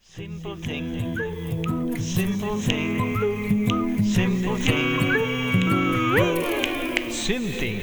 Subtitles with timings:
[0.00, 1.12] Simple thing,
[2.00, 2.96] simple thing,
[4.00, 4.96] simple thing.
[7.12, 7.78] Simthing.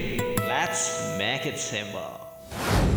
[0.49, 2.17] Let's make it simple.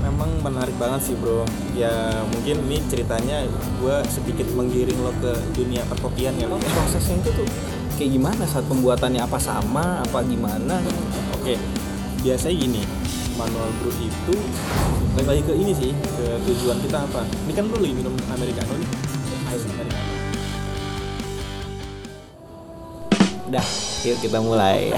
[0.00, 1.44] Memang menarik banget sih bro.
[1.76, 3.44] Ya mungkin ini ceritanya
[3.84, 6.48] gue sedikit menggiring lo ke dunia perkopian ya.
[6.48, 7.48] Emang prosesnya itu tuh
[8.00, 8.42] kayak gimana?
[8.48, 10.80] Saat pembuatannya apa sama apa gimana?
[11.36, 11.60] Oke
[12.24, 12.82] biasanya gini.
[13.38, 14.36] Manual brew itu
[15.16, 17.24] balik lagi ke ini sih ke tujuan kita apa.
[17.48, 18.90] Ini kan lo lagi minum americano nih
[23.50, 23.66] udah
[24.06, 24.94] yuk kita mulai.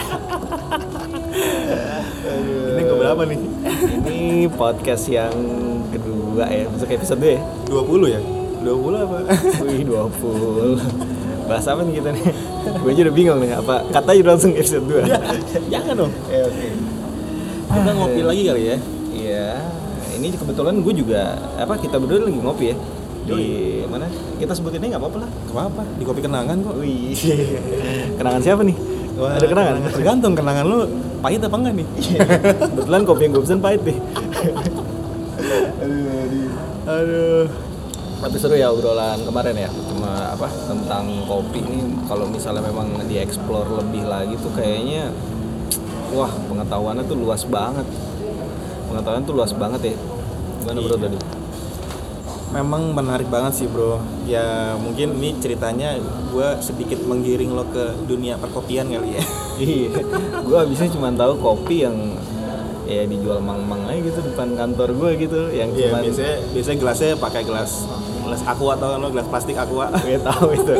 [2.76, 3.40] Ini ke berapa nih?
[3.96, 5.32] Ini podcast yang
[5.88, 8.20] kedua ya masuk episode 2 ya 20 ya?
[8.60, 9.16] 20 apa?
[9.64, 12.24] Wih 20 bahas apa nih kita nih?
[12.76, 15.08] Gue aja udah bingung nih apa kata aja langsung episode 2
[15.72, 16.12] jangan dong.
[16.28, 16.68] Ya oke.
[17.72, 18.76] Kita ngopi lagi kali ya?
[19.16, 19.64] Iya
[20.20, 22.76] ini kebetulan gue juga apa kita berdua lagi ngopi ya
[23.22, 23.40] di
[23.86, 24.06] mana?
[24.38, 25.30] Kita sebutinnya nggak apa-apa lah.
[25.30, 26.74] Gak apa di kopi kenangan kok.
[26.82, 27.14] Wih.
[28.18, 28.76] Kenangan siapa nih?
[29.18, 29.74] Wah, ada kenangan?
[29.92, 30.78] Tergantung kenangan lu
[31.22, 31.86] pahit apa enggak nih.
[32.72, 33.98] Kebetulan kopi yang gue pesen pahit deh.
[36.82, 37.46] Aduh
[38.22, 42.06] tapi seru ya obrolan kemarin ya cuma apa tentang kopi ini.
[42.06, 45.10] Kalau misalnya memang dieksplor lebih lagi tuh kayaknya
[46.14, 47.82] wah pengetahuannya tuh luas banget.
[48.86, 49.96] Pengetahuan tuh luas banget ya.
[50.62, 51.18] Gimana bro tadi
[52.52, 53.98] memang menarik banget sih bro.
[54.28, 55.96] Ya mungkin ini ceritanya
[56.30, 59.24] gue sedikit menggiring lo ke dunia perkopian kali ya.
[59.62, 59.90] Iya.
[60.42, 61.96] Gue abisnya cuma tahu kopi yang
[62.82, 67.10] ya dijual mang-mang aja gitu depan kantor gue gitu yang Iya cuma biasanya biasanya gelasnya
[67.14, 67.86] pakai gelas
[68.26, 69.88] gelas aqua atau lo gelas plastik aqua?
[70.02, 70.74] Gue tahu itu.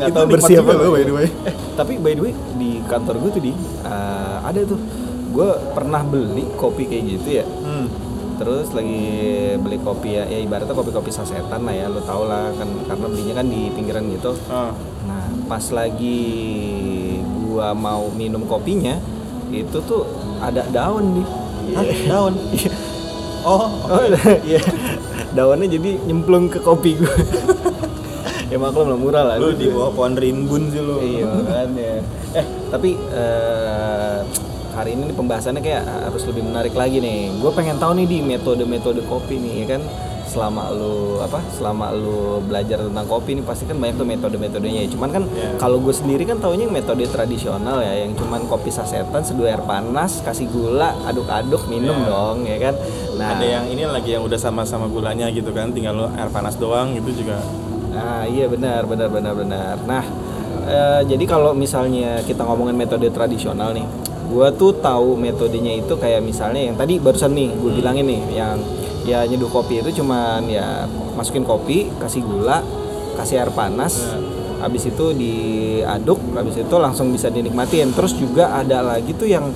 [0.00, 1.28] Nggak tahu bersih apa loh, by the way.
[1.78, 3.52] Tapi by the way di kantor gue tuh di
[3.84, 4.80] eh, ada tuh.
[5.30, 7.44] Gue pernah beli kopi kayak gitu ya.
[7.46, 8.09] Hmm.
[8.40, 9.04] Terus lagi
[9.60, 13.34] beli kopi ya, ya ibaratnya kopi-kopi sasetan lah ya lo tau lah kan karena belinya
[13.36, 14.72] kan di pinggiran gitu oh.
[15.04, 16.24] nah pas lagi
[17.44, 18.96] gua mau minum kopinya
[19.52, 20.08] itu tuh
[20.40, 21.26] ada daun nih
[21.76, 22.34] Hah, daun
[23.52, 24.02] oh Oh,
[24.42, 24.60] iya.
[25.36, 27.06] Daunnya jadi nyemplung ke kopi gue.
[28.50, 29.36] ya maklum lah murah lah.
[29.38, 31.92] lu di bawah pohon rimbun sih lo Iya makanya.
[32.34, 34.18] Eh tapi eh,
[34.72, 37.34] hari ini nih pembahasannya kayak harus lebih menarik lagi nih.
[37.36, 39.82] Gue pengen tahu nih di metode-metode kopi nih, ya kan?
[40.24, 41.42] Selama lu apa?
[41.50, 44.86] Selama lu belajar tentang kopi nih pasti kan banyak tuh metode-metodenya.
[44.86, 44.88] ya.
[44.88, 45.58] Cuman kan Iya.
[45.58, 49.58] kalau gue sendiri kan taunya yang metode tradisional ya, yang cuman kopi sasetan, seduh air
[49.60, 52.06] panas, kasih gula, aduk-aduk, minum Iya.
[52.06, 52.74] dong, ya kan?
[53.18, 56.54] Nah, ada yang ini lagi yang udah sama-sama gulanya gitu kan tinggal lo air panas
[56.56, 57.42] doang gitu juga
[57.90, 59.74] Nah, iya benar, benar, benar, benar.
[59.82, 60.04] Nah,
[60.64, 63.82] eh, jadi kalau misalnya kita ngomongin metode tradisional nih,
[64.30, 68.56] gua tuh tahu metodenya itu kayak misalnya yang tadi barusan nih gue bilangin nih, yang
[69.02, 70.86] ya nyeduh kopi itu cuman ya
[71.18, 72.62] masukin kopi, kasih gula,
[73.18, 74.14] kasih air panas,
[74.62, 77.90] habis itu diaduk, habis itu langsung bisa dinikmatin.
[77.90, 79.50] Terus juga ada lagi tuh yang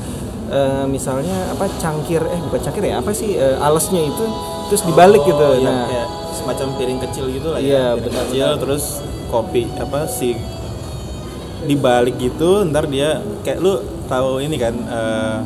[0.51, 4.25] eh, misalnya apa cangkir, eh bukan cangkir ya, apa sih eh, alasnya itu
[4.69, 5.49] terus dibalik Oh, gitu.
[5.61, 8.61] yang Nah, kayak semacam piring kecil gitu lah Iya, ya piring benar, kecil benar.
[8.65, 8.85] terus
[9.31, 10.35] kopi apa sih
[11.65, 15.39] dibalik gitu ntar dia kayak lu tahu ini kan eh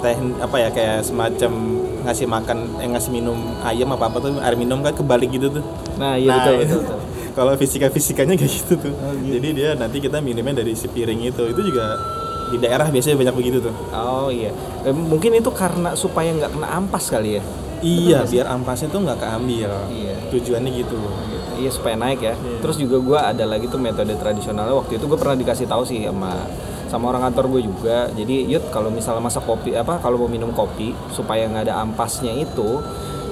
[0.00, 1.52] teh apa ya kayak semacam
[2.02, 5.64] ngasih makan eh ngasih minum ayam apa apa tuh air minum kan kebalik gitu tuh
[5.94, 6.98] nah iya betul, betul, betul.
[7.38, 9.38] kalau fisika fisikanya kayak gitu tuh Oh, gitu.
[9.38, 11.94] jadi dia nanti kita minumnya dari si piring itu itu juga
[12.48, 14.50] di daerah biasanya banyak begitu tuh Oh iya,
[14.82, 17.42] Eh, mungkin itu karena supaya nggak kena ampas kali ya.
[17.80, 20.14] iya biar ampasnya tuh nggak keambil Iya.
[20.28, 20.98] tujuannya gitu
[21.54, 22.34] Iya supaya naik ya.
[22.34, 22.58] Iya.
[22.58, 26.02] Terus juga gua ada lagi tuh metode tradisionalnya waktu itu gue pernah dikasih tahu sih
[26.02, 26.42] sama
[26.92, 27.98] sama orang kantor gue juga.
[28.12, 32.36] Jadi yud kalau misalnya masak kopi apa kalau mau minum kopi supaya nggak ada ampasnya
[32.36, 32.84] itu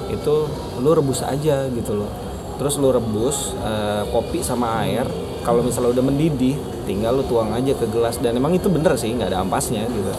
[0.09, 0.33] itu
[0.81, 2.09] lu rebus aja gitu loh.
[2.57, 5.05] Terus lu rebus eh, kopi sama air.
[5.41, 6.53] Kalau misalnya udah mendidih,
[6.85, 10.13] tinggal lu tuang aja ke gelas dan emang itu bener sih nggak ada ampasnya gitu.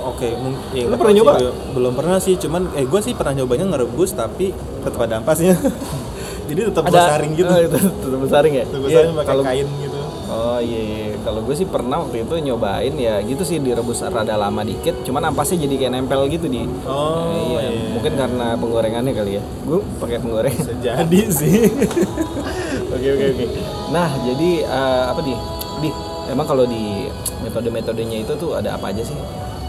[0.00, 1.32] Oke, mung- ya, Lu pernah nyoba?
[1.36, 5.56] sih, belum pernah sih, cuman eh gue sih pernah nyobanya ngerebus tapi tetap ada ampasnya.
[6.48, 7.48] Jadi tetap besaring gitu.
[7.52, 8.64] Oh, itu tetap besaring ya.
[8.64, 9.89] Tetap besaring pakai kalau kain gitu.
[10.30, 11.06] Oh iya, iya.
[11.20, 15.26] kalau gue sih pernah waktu itu nyobain ya gitu sih direbus rada lama dikit, cuman
[15.26, 16.62] ampasnya jadi kayak nempel gitu di.
[16.82, 17.60] Oh, Eh, iya.
[17.68, 17.90] iya.
[17.90, 19.42] Mungkin karena penggorengannya kali ya.
[19.60, 20.54] Gue pakai penggoreng.
[20.60, 21.66] Bisa jadi sih.
[22.90, 23.44] Oke oke oke.
[23.88, 25.34] Nah jadi eh, apa di?
[25.78, 25.88] Di
[26.28, 27.06] emang kalau di
[27.40, 29.14] metode-metodenya itu tuh ada apa aja sih?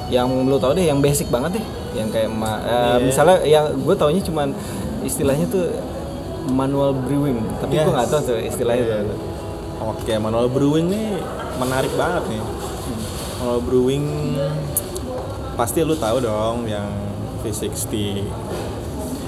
[0.07, 1.65] Yang lu tahu deh, yang basic banget deh,
[1.95, 2.95] yang kayak ma- eh, Iya.
[2.99, 4.51] misalnya yang gue taunya cuman
[5.01, 5.69] istilahnya tuh
[6.47, 7.93] manual brewing, tapi gue Yes.
[7.93, 8.97] nggak tahu tuh istilahnya Iya.
[9.05, 9.17] tuh.
[9.83, 11.17] Oke, manual brewing nih
[11.57, 12.43] menarik banget nih.
[13.37, 14.05] Manual brewing
[15.51, 16.89] pasti lu tahu dong yang
[17.41, 18.21] V60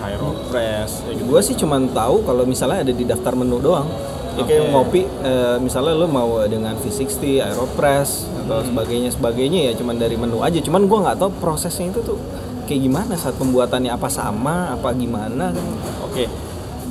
[0.02, 3.88] Aeropress ya gitu gue sih cuman tahu kalau misalnya ada di daftar menu doang
[4.34, 4.72] ya kayak Oke.
[4.72, 8.68] ngopi eh, misalnya lo mau dengan V60 Aeropress atau Hmm.
[8.68, 12.20] sebagainya sebagainya ya cuman dari menu aja cuman gue nggak tahu prosesnya itu tuh
[12.64, 15.68] kayak gimana saat pembuatannya apa sama apa gimana kan
[16.04, 16.28] Oke,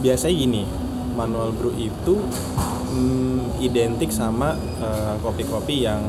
[0.01, 0.63] biasanya gini,
[1.15, 2.19] manual brew itu
[2.93, 6.03] mm, identik sama eh, kopi-kopi yang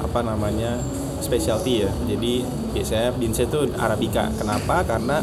[0.00, 0.80] apa namanya
[1.20, 1.90] specialty ya.
[2.08, 4.30] Jadi biasanya beansnya itu arabica.
[4.34, 4.82] Kenapa?
[4.84, 5.18] Karena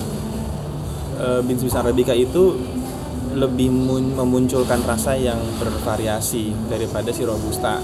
[1.20, 2.58] eh, beans beans arabica itu
[3.38, 7.78] lebih mun- memunculkan rasa yang bervariasi daripada si robusta.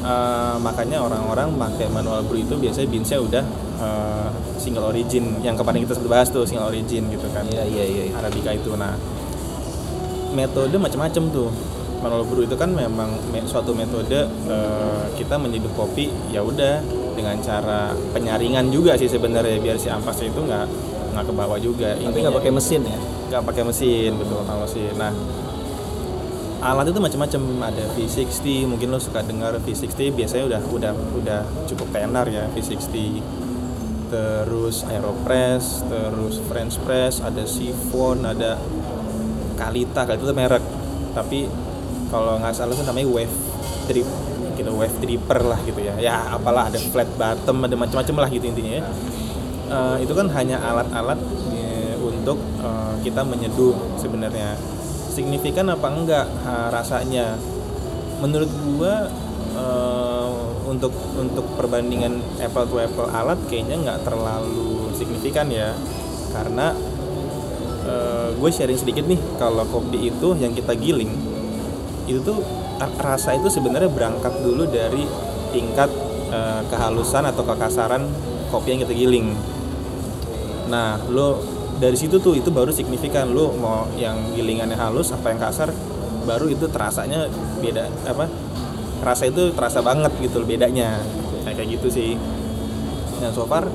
[0.00, 3.44] Eh, makanya orang-orang pakai manual brew itu biasanya beansnya udah
[3.84, 7.84] eh, single origin yang kemarin kita sempat bahas tuh single origin gitu kan iya iya
[7.84, 8.14] iya iya.
[8.16, 8.92] arabica itu nah
[10.32, 11.50] metode macam-macam tuh.
[12.00, 16.80] Manual brew itu kan memang me- suatu metode eh, kita menyeduh kopi ya udah
[17.12, 20.66] dengan cara penyaringan juga sih sebenarnya biar si ampasnya itu nggak
[21.12, 21.92] nggak ke bawah juga.
[21.92, 22.98] Tapi Intinya- nggak pakai mesin ya?
[23.28, 24.92] Nggak pakai mesin betul nggak mesin.
[24.96, 25.12] Nah
[26.60, 27.40] alat itu macam-macam.
[27.62, 33.20] Ada V60 mungkin lo suka dengar V60 biasanya udah udah udah cukup tenar ya V60
[34.08, 38.58] terus Aeropress terus French Press ada Siphon ada
[39.60, 40.08] Kalita.
[40.08, 40.64] Kalita itu merek.
[41.12, 41.44] Tapi
[42.08, 43.36] kalau nggak salah itu namanya Wave
[43.86, 44.08] Drip
[44.58, 45.94] gitu Wave Dripper lah gitu ya.
[46.00, 48.84] Ya apalah ada flat bottom ada macam-macam lah gitu intinya ya.
[49.70, 51.20] Eh, itu kan hanya alat-alat
[51.54, 54.58] eh, untuk eh, kita menyeduh sebenarnya.
[55.10, 57.38] Signifikan apa enggak ha, rasanya?
[58.20, 59.08] Menurut gua
[59.54, 60.28] eh,
[60.68, 65.74] untuk untuk perbandingan apple to apple alat kayaknya nggak terlalu signifikan ya.
[66.30, 66.74] Karena
[68.40, 71.12] gue sharing sedikit nih kalau kopi itu yang kita giling
[72.08, 72.42] itu tuh
[72.80, 75.04] ra- rasa itu sebenarnya berangkat dulu dari
[75.54, 75.92] tingkat
[76.32, 78.02] eh, kehalusan atau kekasaran
[78.50, 79.30] kopi yang kita giling.
[80.70, 81.38] Nah, lo
[81.78, 85.70] dari situ tuh itu baru signifikan lo mau yang gilingannya halus apa yang kasar
[86.28, 87.30] baru itu terasanya
[87.64, 88.28] beda apa
[89.00, 91.00] rasa itu terasa banget gitu bedanya.
[91.46, 92.18] Nah, kayak gitu sih.
[93.20, 93.68] Nah so far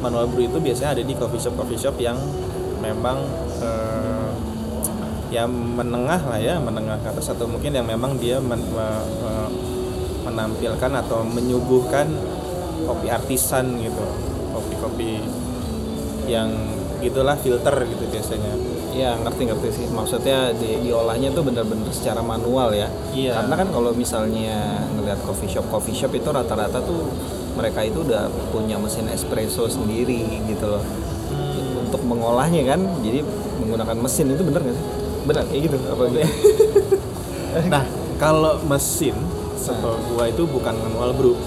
[0.00, 2.16] manual brew itu biasanya ada di coffee shop coffee shop yang
[2.84, 3.24] memang
[3.64, 4.28] eh,
[5.32, 9.52] ya menengah lah ya menengah ke atas atau mungkin yang memang dia men- me- me-
[10.28, 12.06] menampilkan atau menyuguhkan
[12.84, 14.04] kopi artisan gitu
[14.54, 15.20] kopi-kopi
[16.30, 16.52] yang
[17.02, 18.52] gitulah filter gitu biasanya
[18.94, 22.86] Iya ngerti ngerti sih maksudnya di, diolahnya tuh bener-bener secara manual ya.
[23.10, 23.42] Iya.
[23.42, 27.10] Karena kan kalau misalnya ngelihat coffee shop coffee shop itu rata-rata tuh
[27.58, 30.82] mereka itu udah punya mesin espresso sendiri gitu loh
[31.94, 32.82] untuk mengolahnya kan.
[33.06, 33.22] Jadi
[33.62, 34.86] menggunakan mesin itu bener nggak sih?
[35.24, 36.20] Benar kayak gitu apa gitu?
[37.72, 37.86] nah
[38.18, 39.14] kalau mesin
[39.54, 41.38] setahu gua itu bukan manual brew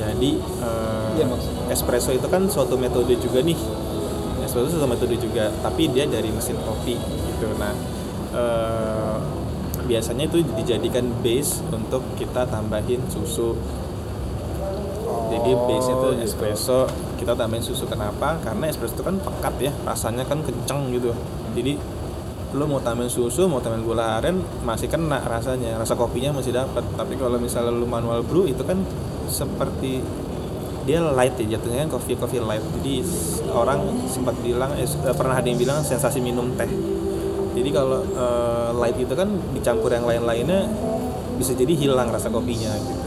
[0.00, 0.30] jadi
[1.20, 1.68] eh, maksudnya.
[1.70, 3.58] espresso itu kan suatu metode juga nih
[4.42, 7.76] espresso suatu metode juga tapi dia dari mesin kopi gitu nah
[8.32, 9.16] eh,
[9.84, 13.54] biasanya itu dijadikan base untuk kita tambahin susu
[15.30, 16.24] jadi base itu gitu.
[16.26, 16.88] espresso
[17.20, 21.12] kita tambahin susu kenapa karena espresso itu kan pekat ya rasanya kan kenceng gitu.
[21.52, 21.76] Jadi
[22.56, 26.82] lo mau tambahin susu mau tambahin gula aren masih kena rasanya rasa kopinya masih dapat
[26.98, 28.80] tapi kalau misalnya lo manual brew itu kan
[29.30, 30.02] seperti
[30.88, 32.64] dia light ya jatuhnya kan coffee coffee light.
[32.80, 33.04] Jadi
[33.52, 36.66] orang sempat bilang eh, eh, pernah ada yang bilang sensasi minum teh.
[37.54, 40.66] Jadi kalau eh, light itu kan dicampur yang lain-lainnya
[41.36, 43.04] bisa jadi hilang rasa kopinya gitu.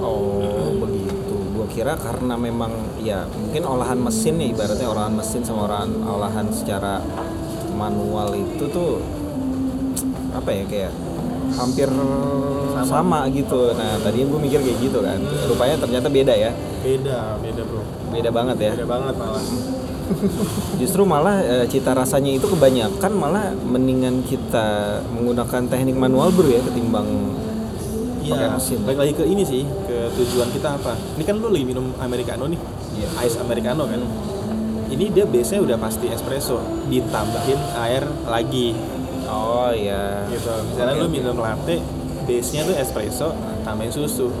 [0.00, 1.17] Oh begitu.
[1.68, 6.98] Kira karena memang ya mungkin olahan mesin nih ibaratnya olahan mesin sama olahan olahan secara
[7.72, 8.98] manual itu tuh
[10.34, 10.92] apa ya kayak
[11.54, 11.88] hampir
[12.84, 13.72] sama, gitu.
[13.74, 15.18] Nah tadi gue mikir kayak gitu kan.
[15.48, 16.50] Rupanya ternyata beda ya.
[16.78, 17.82] beda beda bro
[18.14, 18.70] Beda banget ya.
[18.78, 19.42] beda banget malah
[20.80, 26.62] Justru malah eh, cita rasanya itu kebanyakan malah mendingan kita menggunakan teknik manual brew ya
[26.64, 27.06] ketimbang
[28.24, 28.78] pakai Iya, mesin.
[28.84, 29.62] balik lagi ke ini sih,
[30.12, 30.92] tujuan kita apa?
[31.16, 32.60] Ini kan lu lagi minum americano nih,
[32.96, 33.08] Iya.
[33.26, 34.00] ice americano kan.
[34.88, 38.72] Ini dia biasanya udah pasti espresso, ditambahin air lagi,
[39.28, 40.24] Oh iya.
[40.32, 40.48] gitu.
[40.72, 41.76] Misalnya Oke, lu minum latte,
[42.24, 43.28] base-nya tuh espresso,
[43.62, 44.32] tambahin susu.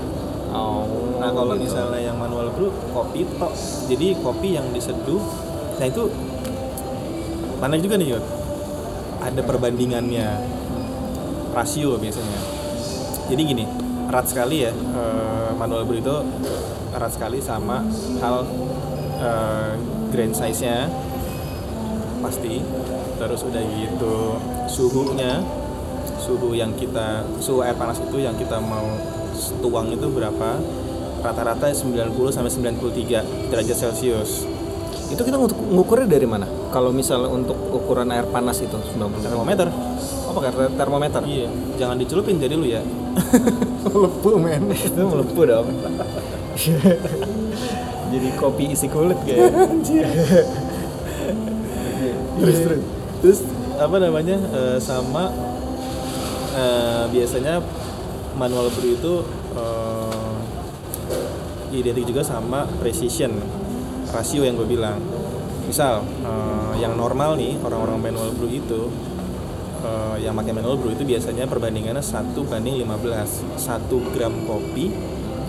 [0.48, 0.88] Oh.
[1.20, 1.68] Nah kalau gitu.
[1.68, 3.52] misalnya yang manual brew, kopi tok.
[3.92, 5.20] Jadi kopi yang diseduh,
[5.76, 6.08] nah itu
[7.60, 8.24] mana juga nih Yud?
[9.20, 10.28] Ada perbandingannya,
[11.52, 12.40] rasio biasanya.
[13.28, 13.64] Jadi gini,
[14.08, 15.27] erat sekali ya eh,
[15.58, 16.16] manual brew itu
[16.94, 17.82] erat sekali sama
[18.22, 18.46] hal
[19.18, 19.72] eh,
[20.14, 20.86] grain size-nya
[22.22, 22.62] pasti.
[23.18, 24.38] Terus udah gitu
[24.70, 25.42] suhunya,
[26.22, 28.86] suhu yang kita suhu air panas itu yang kita mau
[29.58, 30.62] tuang itu berapa?
[31.18, 32.46] Rata-rata 90 sampai
[32.78, 34.46] 93 derajat Celcius.
[35.10, 36.46] Itu kita ngukur- ngukurnya dari mana?
[36.70, 39.66] Kalau misalnya untuk ukuran air panas itu 90 termometer
[40.42, 41.22] Ter- termometer.
[41.26, 42.82] iya jangan dicelupin jadi lu ya
[44.02, 45.68] lepu men itu melepuh dong.
[48.08, 49.52] Jadi kopi isi kulit kayak.
[52.38, 52.82] terus terus
[53.20, 53.40] terus
[53.78, 55.28] apa namanya eh, sama
[56.56, 57.60] eh, biasanya
[58.38, 59.14] manual brew itu
[59.58, 60.34] eh,
[61.74, 63.34] identik juga sama precision
[64.14, 65.02] rasio yang gue bilang
[65.66, 68.88] misal eh, yang normal nih orang-orang manual brew itu
[69.88, 74.92] eh, yang pakai manual brew itu biasanya perbandingannya 1 banding 15 1 gram kopi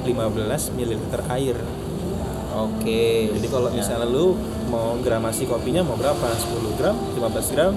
[0.01, 0.15] 15
[0.73, 0.91] ml
[1.29, 1.57] air
[2.49, 3.29] Oke.
[3.29, 3.77] jadi kalau Ya.
[3.77, 4.33] misalnya lu
[4.67, 6.27] mau gramasi kopinya mau berapa?
[6.33, 7.71] 10 gram, 15 gram,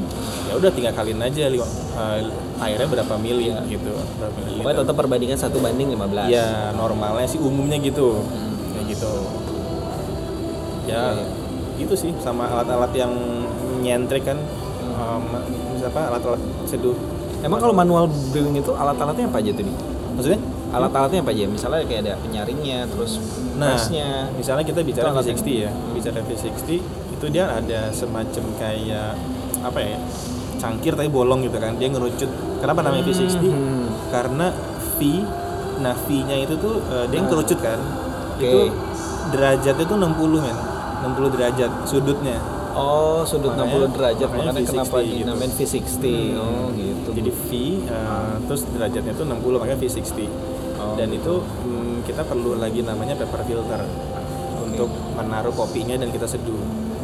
[0.44, 2.20] ya udah tinggal kaliin aja li- eh,
[2.58, 3.92] airnya berapa mili gitu.
[4.16, 4.82] Berapa Pokoknya mililiter.
[4.82, 6.26] tetap perbandingan 1 banding 15.
[6.26, 8.24] Ya normalnya sih umumnya gitu,
[8.72, 9.12] kayak gitu.
[10.84, 11.24] Ya Iya,
[11.78, 13.12] gitu sih sama alat-alat yang
[13.78, 14.38] nyentrik kan,
[14.94, 15.24] um,
[15.84, 16.94] apa alat-alat seduh.
[17.42, 19.76] Emang kalau manual brewing itu alat-alatnya apa aja tuh nih?
[20.14, 20.40] Maksudnya?
[20.72, 21.44] Alat-alatnya apa aja?
[21.50, 23.18] Misalnya kayak ada penyaringnya, terus
[23.52, 24.32] Nah, pressnya.
[24.32, 26.68] misalnya kita bicara Itu alat V60 ya, bicara V60
[27.12, 29.14] itu dia ada semacam kayak
[29.62, 29.98] apa ya,
[30.58, 32.30] cangkir tapi bolong gitu kan, dia ngerucut.
[32.64, 33.44] Kenapa namanya V60?
[33.52, 33.86] Hmm.
[34.08, 34.46] Karena
[34.96, 34.98] V,
[35.84, 37.78] nah V-nya itu tuh eh, dia ngerucut kan,
[38.38, 38.42] Oke.
[38.46, 38.58] itu
[39.30, 40.56] derajatnya tuh 60 men,
[41.04, 42.38] 60 derajat sudutnya.
[42.72, 45.14] Oh, sudut Makanya- 60 derajat makanya makanya V60 kenapa gitu.
[45.20, 46.04] dinamain V60.
[46.34, 47.08] Oh, gitu.
[47.12, 47.48] Jadi V,
[47.84, 50.18] eh, terus derajatnya tuh 60 makanya V60.
[50.76, 53.80] Oh, dan itu mm, kita perlu lagi namanya paper filter
[54.62, 56.58] untuk menaruh kopinya dan kita seduh.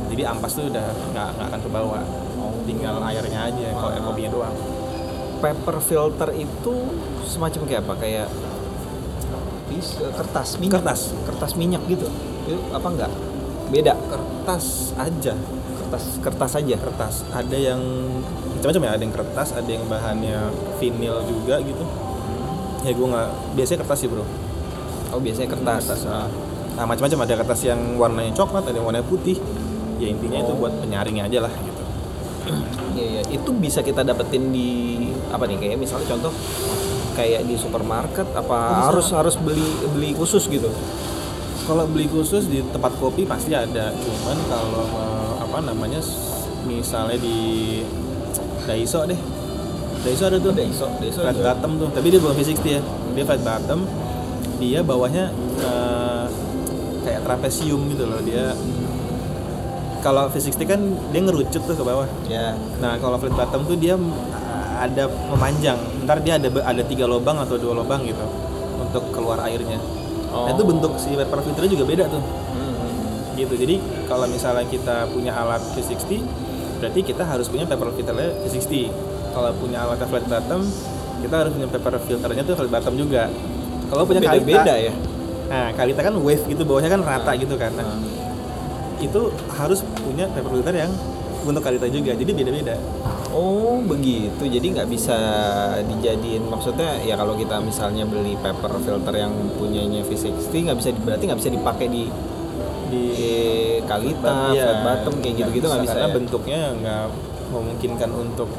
[0.08, 2.02] Jadi ampas tuh udah nggak nggak akan ke bawah.
[2.64, 4.56] Tinggal airnya aja kalau air kopinya doang.
[5.38, 6.74] paper filter itu
[7.22, 7.94] semacam kayak apa?
[7.94, 8.28] Kayak
[10.18, 10.82] kertas minyak.
[10.82, 11.00] Kertas.
[11.22, 12.08] Kertas minyak gitu.
[12.48, 13.12] Itu apa enggak?
[13.70, 13.94] Beda.
[14.08, 15.36] Kertas aja.
[15.88, 16.74] Kertas kertas aja.
[16.76, 17.14] Kertas.
[17.32, 17.80] Ada yang
[18.54, 18.90] macam-macam ya.
[18.92, 20.38] Ada yang kertas, ada yang bahannya
[20.76, 21.84] vinil juga gitu.
[22.84, 24.24] Ya gue nggak biasanya kertas sih bro.
[25.08, 25.82] Oh, biasanya kertas.
[25.88, 26.04] Kertas.
[26.04, 26.28] ah.
[26.76, 29.40] Nah macam-macam ada kertas yang warnanya coklat, ada yang warnanya putih.
[29.98, 30.60] Ya intinya itu Oh.
[30.60, 31.82] buat penyaring aja lah gitu.
[32.98, 33.22] Iya, iya.
[33.30, 34.98] Itu bisa kita dapetin di
[35.30, 35.54] apa nih?
[35.56, 36.34] Kayak misalnya contoh
[37.14, 40.66] kayak di supermarket apa harus harus beli beli khusus gitu.
[41.62, 44.82] Kalau beli khusus di tempat kopi pasti ada, cuman kalau
[45.58, 45.98] apa namanya,
[46.70, 47.38] misalnya di
[48.62, 49.18] Daiso deh,
[50.06, 52.82] Daiso ada tuh, Daiso, Daiso flat bottom tuh, tapi dia bukan V60 ya,
[53.18, 53.82] dia flat bottom,
[54.62, 56.24] dia bawahnya eh,
[57.02, 58.54] kayak trapesium gitu loh, dia
[59.98, 60.78] kalau V60 kan
[61.10, 62.54] dia ngerucut tuh ke bawah, Ya.
[62.78, 64.14] nah kalau flat bottom tuh dia mm,
[64.78, 68.22] ada memanjang, ntar dia ada ada tiga lubang atau dua lubang gitu
[68.78, 69.82] untuk keluar airnya.
[70.30, 70.70] Nah, itu Oh.
[70.70, 72.22] bentuk si paper filternya juga beda tuh.
[73.38, 73.54] Gitu.
[73.54, 76.22] Jadi kalau misalnya kita punya alat V60
[76.78, 78.72] berarti kita harus punya paper filternya V60
[79.34, 80.62] kalau punya alat flat bottom
[81.18, 83.26] kita harus punya paper filternya tuh flat bottom juga.
[83.88, 84.74] Kalau punya Beda-beda Kalita.
[84.78, 84.92] ya.
[85.48, 87.72] nah Kalita kan wave gitu bawahnya kan rata gitu kan.
[87.72, 88.04] Nah, Hmm.
[88.98, 90.92] itu harus punya paper filter yang
[91.42, 92.74] untuk Kalita juga jadi beda-beda.
[93.28, 95.14] Oh begitu, jadi nggak bisa
[95.84, 101.24] dijadiin maksudnya ya kalau kita misalnya beli paper filter yang punyanya V60 nggak bisa berarti
[101.26, 102.10] nggak bisa dipakai di
[102.88, 103.06] di
[103.84, 105.92] Kalita, Iya, flat bottom kayak gitu-gitu nggak bisa.
[105.92, 106.14] karena ya?
[106.14, 107.04] bentuknya nggak
[107.48, 108.50] memungkinkan untuk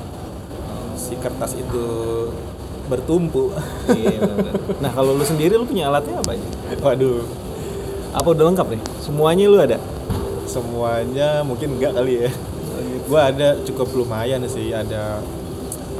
[0.95, 1.85] si kertas itu
[2.85, 3.53] bertumpu
[3.87, 4.25] Iya.
[4.83, 6.45] Nah kalau lu sendiri lu punya alatnya apa aja?
[6.79, 7.21] waduh
[8.09, 8.81] Apa udah lengkap nih?
[8.99, 9.77] Semuanya lu ada?
[10.49, 12.31] semuanya mungkin enggak kali ya
[13.05, 15.21] gua ada cukup lumayan sih ada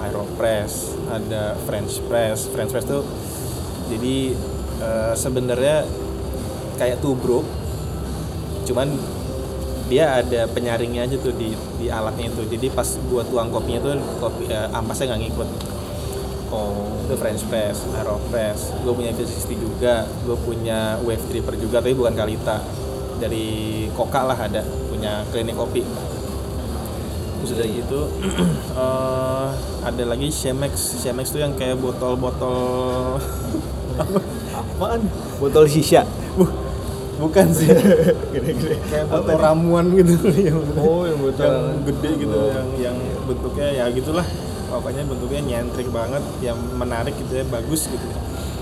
[0.02, 3.06] aeropress ada french press french press tuh
[3.94, 4.34] jadi
[4.82, 5.86] eh, sebenarnya
[6.82, 7.46] kayak tubruk
[8.70, 8.88] cuman
[9.90, 13.98] dia ada penyaringnya aja tuh di di alatnya itu jadi pas gua tuang kopinya tuh
[14.22, 15.50] kopi eh, ampasnya nggak ngikut
[16.50, 21.94] Oh, itu French press, Aeropress, gue punya V60 juga, gue punya Wave Dripper juga, tapi
[21.94, 22.58] bukan Kalita
[23.22, 25.86] dari Koka lah ada punya klinik kopi.
[27.46, 28.00] Terus dari itu
[28.82, 29.48] eh,
[29.86, 33.22] ada lagi Chemex, Chemex tuh yang kayak botol-botol
[34.58, 35.06] apaan?
[35.38, 36.02] Botol shisha.
[37.20, 40.16] Bukan sih, kayak botol ramuan gitu
[40.80, 41.44] Oh, yang botol.
[41.44, 42.98] yang gede gitu, yang yang
[43.28, 44.24] bentuknya ya gitulah,
[44.72, 48.08] pokoknya bentuknya nyentrik banget, yang menarik gitu ya, bagus gitu.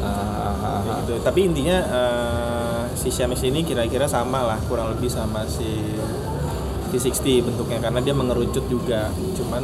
[0.01, 0.99] Ah, Kayak ah.
[1.05, 1.13] gitu.
[1.21, 5.97] Tapi intinya eh, si Xiaomi ini kira-kira sama lah kurang lebih sama si
[6.93, 9.09] V60 bentuknya karena dia mengerucut juga.
[9.37, 9.63] Cuman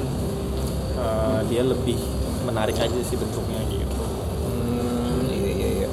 [0.97, 1.97] eh, dia lebih
[2.45, 3.97] menarik aja sih bentuknya gitu.
[4.45, 5.89] Hmm, iya iya iya.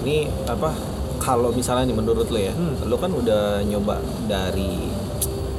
[0.00, 0.16] Ini
[0.48, 0.93] apa?
[1.24, 2.84] Kalau misalnya nih menurut lo ya, Hmm.
[2.84, 4.92] lo kan udah nyoba dari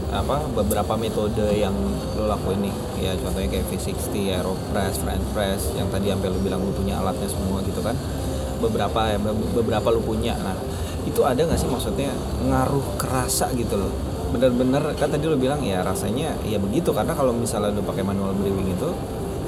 [0.08, 1.74] apa beberapa metode yang
[2.16, 2.76] lo lakuin nih.
[3.02, 7.26] Ya contohnya kayak V60, Aeropress, French Press yang tadi sampai lo bilang lo punya alatnya
[7.26, 7.98] semua gitu kan.
[8.58, 10.38] Beberapa ya be- beberapa lo punya.
[10.38, 10.54] Nah
[11.04, 13.92] itu ada nggak sih maksudnya ngaruh kerasa gitu loh?
[14.28, 16.94] Bener-bener kan tadi lo bilang ya rasanya ya begitu.
[16.94, 18.90] Karena kalau misalnya lo pakai manual brewing itu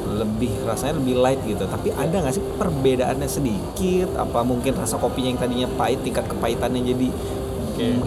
[0.08, 1.68] lebih rasanya lebih light gitu.
[1.68, 4.16] Tapi ada nggak sih perbedaannya sedikit?
[4.16, 7.08] Apa mungkin rasa kopinya yang tadinya pahit tingkat kepahitannya jadi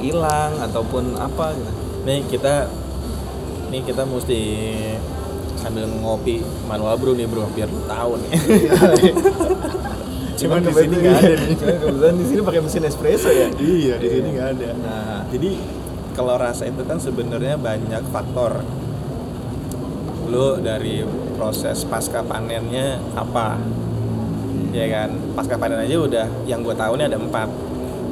[0.00, 1.71] hilang ataupun apa gitu?
[2.09, 2.66] Nih kita
[3.71, 4.40] nih kita mesti
[5.61, 8.33] sambil ngopi manual bro nih bro biar lu tahu nih.
[10.40, 11.52] Cuman di sini nggak ada nih.
[11.61, 13.52] Cuman kebetulan di sini pakai mesin espresso ya?
[13.61, 14.69] Iya di sini nggak ada.
[14.80, 15.21] Nah.
[15.28, 15.61] jadi
[16.16, 18.64] kalau rasa itu kan sebenarnya banyak faktor
[20.30, 21.02] lu dari
[21.34, 23.58] proses pasca panennya apa?
[24.70, 25.10] Ya kan?
[25.34, 27.50] Pasca panen aja udah yang gue tahu nih ada empat.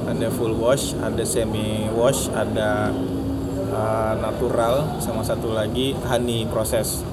[0.08, 2.90] Ada full wash ada semi wash ada
[3.70, 7.04] uh, natural sama satu lagi honey proses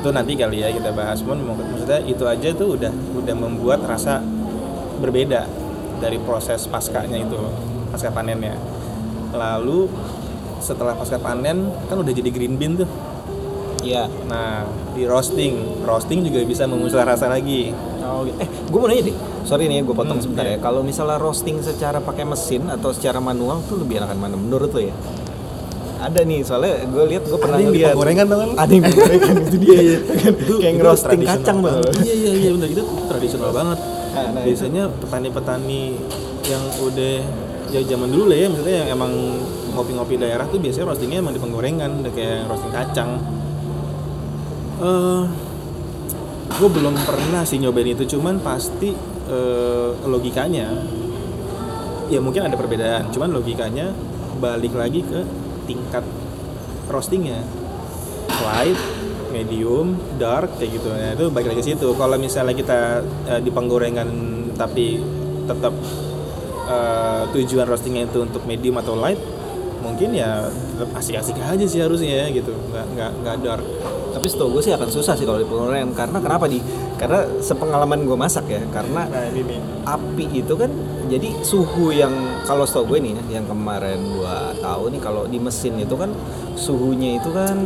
[0.00, 4.24] itu nanti kali ya kita bahas pun maksudnya itu aja tuh udah udah membuat rasa
[5.04, 5.44] berbeda
[6.00, 7.36] dari proses paskanya itu
[7.92, 8.56] pasca panennya.
[9.36, 9.92] Lalu
[10.64, 12.88] setelah pasca panen kan udah jadi green bean tuh
[13.80, 14.04] Iya.
[14.24, 17.72] nah di roasting roasting juga bisa memunculkan rasa lagi
[18.02, 18.36] Oh, gitu.
[18.36, 19.16] Eh, gue mau nanya deh.
[19.44, 20.56] Sorry nih, gue potong Hmm, sebentar iya.
[20.56, 20.58] ya.
[20.58, 24.82] Kalau misalnya roasting secara pakai mesin atau secara manual tuh lebih enakan mana menurut lo
[24.82, 24.90] ya?
[26.00, 27.92] Ada nih, soalnya gue lihat gue pernah lihat.
[27.92, 28.50] penggorengan tau kan?
[28.58, 29.72] Ada yang gorengan itu dia.
[29.76, 29.96] iya
[30.26, 31.82] itu kayak roasting tradisional kacang banget.
[31.82, 32.02] banget.
[32.02, 33.78] iya iya iya benar itu tradisional banget
[34.10, 35.82] Nah, nah, biasanya petani-petani
[36.44, 37.14] yang udah
[37.68, 39.12] ya zaman dulu lah ya maksudnya yang emang
[39.70, 43.10] ngopi-ngopi daerah tuh biasanya roastingnya emang di penggorengan udah kayak roasting kacang
[44.80, 45.22] eh
[46.50, 48.92] gue belum pernah sih nyobain itu cuman pasti
[49.28, 50.66] eh, logikanya
[52.10, 53.94] ya mungkin ada perbedaan cuman logikanya
[54.40, 55.20] balik lagi ke
[55.68, 56.02] tingkat
[56.88, 57.44] roastingnya.
[58.40, 58.80] Light
[59.30, 60.88] medium dark kayak gitu.
[60.90, 61.88] Nah itu balik lagi ke situ.
[61.94, 62.78] Kalau misalnya kita
[63.30, 64.08] eh, di penggorengan
[64.56, 64.98] tapi
[65.46, 65.76] tetap
[66.66, 69.20] eh, tujuan roastingnya itu untuk medium atau light
[69.80, 73.64] mungkin ya tetap asik-asik aja sih harusnya gitu nggak nggak nggak dark
[74.10, 75.94] Tapi setahu gue sih akan susah sih kalau di penggorengan.
[75.94, 76.58] Karena kenapa di?
[76.98, 78.58] Karena sepengalaman gue masak ya.
[78.68, 80.68] Karena nah ini nih api itu kan
[81.06, 82.10] jadi suhu yang
[82.42, 86.10] kalau setahu gue nih ya, yang kemarin gua tahu nih kalau di mesin itu kan
[86.58, 87.56] suhunya itu kan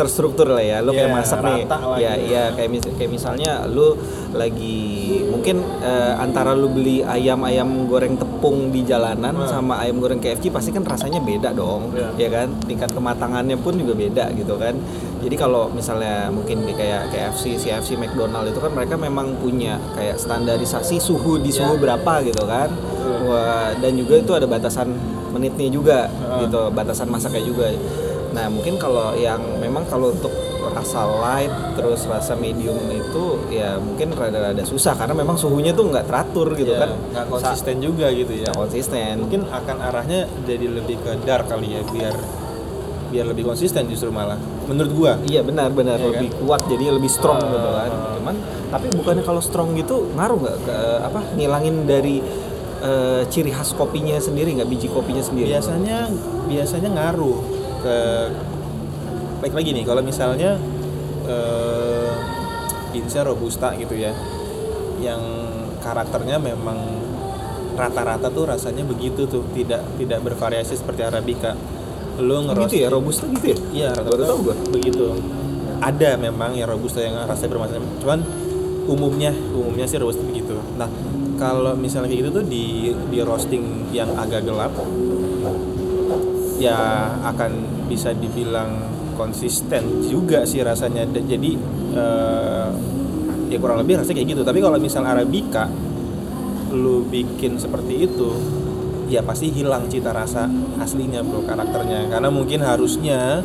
[0.00, 2.24] terstruktur lah ya lo kayak Iya, masak nih ya gitu.
[2.26, 3.92] ya kayak mis- kayak misalnya lu
[4.32, 4.80] lagi
[5.26, 9.44] mungkin eh, antara lu beli ayam ayam goreng tepung di jalanan Hmm.
[9.46, 12.08] sama ayam goreng KFC pasti kan rasanya beda dong Iya.
[12.16, 14.72] ya kan tingkat kematangannya pun juga beda gitu kan
[15.20, 20.16] jadi kalau misalnya mungkin di kayak KFC, CFC, McDonald itu kan mereka memang punya kayak
[20.16, 22.72] standarisasi suhu di suhu berapa gitu kan.
[23.20, 24.88] Wah, dan juga itu ada batasan
[25.30, 26.48] menitnya juga Heeh.
[26.48, 27.68] gitu, batasan masaknya juga.
[28.30, 30.30] Nah, mungkin kalau yang memang kalau untuk
[30.70, 36.06] rasa light terus rasa medium itu ya mungkin rada-rada susah karena memang suhunya tuh nggak
[36.06, 36.90] teratur gitu Ya, kan.
[37.10, 39.18] nggak konsisten juga gitu ya konsisten.
[39.18, 42.14] mungkin akan arahnya jadi lebih ke dark kali ya biar
[43.10, 47.10] biar lebih konsisten justru malah menurut gua Iya benar benar Iya lebih kuat jadi lebih
[47.10, 47.50] strong Ah.
[47.50, 47.90] gitu kan.
[48.20, 48.36] Cuman
[48.70, 52.22] tapi bukannya kalau strong gitu ngaruh nggak ke apa ngilangin dari
[52.80, 55.50] eh, ciri khas kopinya sendiri nggak biji kopinya sendiri?
[55.50, 56.06] biasanya
[56.46, 57.38] biasanya ngaruh
[57.80, 57.98] ke
[59.40, 60.60] baik lagi nih kalau misalnya
[61.28, 62.12] eh
[62.90, 64.12] Indonesia robusta gitu ya
[65.00, 65.22] yang
[65.80, 66.76] karakternya memang
[67.78, 71.56] rata-rata tuh rasanya begitu tuh tidak tidak bervariasi seperti arabica
[72.20, 73.58] lu gitu ngerosting ya robusta gitu ya?
[73.72, 74.56] Iya, rata-rata tahu gua.
[74.68, 75.04] begitu.
[75.80, 78.20] Ada memang yang robusta yang rasanya bermacam, cuman
[78.84, 80.60] umumnya umumnya sih robusta begitu.
[80.76, 80.90] Nah,
[81.40, 84.76] kalau misalnya kayak gitu tuh di di roasting yang agak gelap,
[86.60, 91.08] ya akan bisa dibilang konsisten juga sih rasanya.
[91.08, 91.56] Jadi
[91.96, 92.68] eh,
[93.50, 94.42] ya kurang lebih rasanya kayak gitu.
[94.44, 95.66] Tapi kalau misal arabica
[96.70, 98.30] lu bikin seperti itu
[99.10, 100.46] ya pasti hilang cita rasa
[100.78, 103.42] aslinya bro karakternya karena mungkin harusnya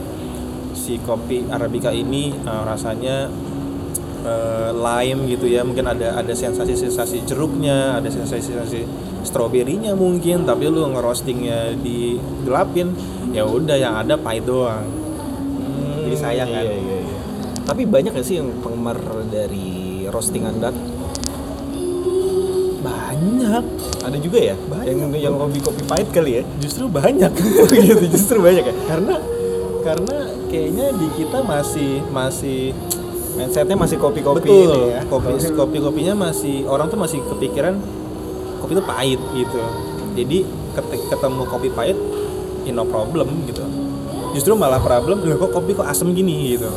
[0.78, 3.26] si kopi arabica ini eh, rasanya
[4.22, 8.86] eh, lime gitu ya mungkin ada ada sensasi-sensasi jeruknya ada sensasi-sensasi
[9.26, 12.94] stroberinya mungkin tapi lu ngerostingnya digelapin
[13.34, 14.86] ya udah yang ada pahit doang
[16.06, 17.20] jadi sayang kan Iya, iya, iya.
[17.66, 19.02] Tapi banyak gak sih yang penggemar
[19.34, 20.78] dari roastingan dark?
[22.86, 23.66] banyak
[24.06, 24.56] Ada juga ya?
[24.70, 24.86] Banyak.
[24.86, 26.44] Yang yang hobi kopi pahit kali ya?
[26.62, 27.34] justru banyak
[27.90, 28.76] gitu justru banyak ya.
[28.86, 29.16] karena
[29.82, 30.18] karena
[30.54, 32.78] kayaknya di kita masih masih
[33.36, 35.02] Mindsetnya masih kopi-kopi betul ini ya.
[35.12, 37.76] kopi kopi kopinya masih orang tuh masih kepikiran
[38.66, 39.62] kopi itu pahit gitu.
[40.18, 40.38] Jadi
[41.14, 41.98] ketemu kopi pahit
[42.66, 43.62] ya no problem gitu.
[44.34, 46.58] Justru malah problem loh kok kopi kok asem gini?
[46.58, 46.68] gitu.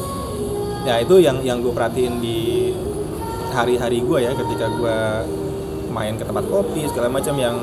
[0.84, 2.70] Ya itu yang yang gue perhatiin di
[3.56, 4.98] hari-hari gue ya ketika gue
[5.88, 7.56] main ke tempat kopi segala macam yang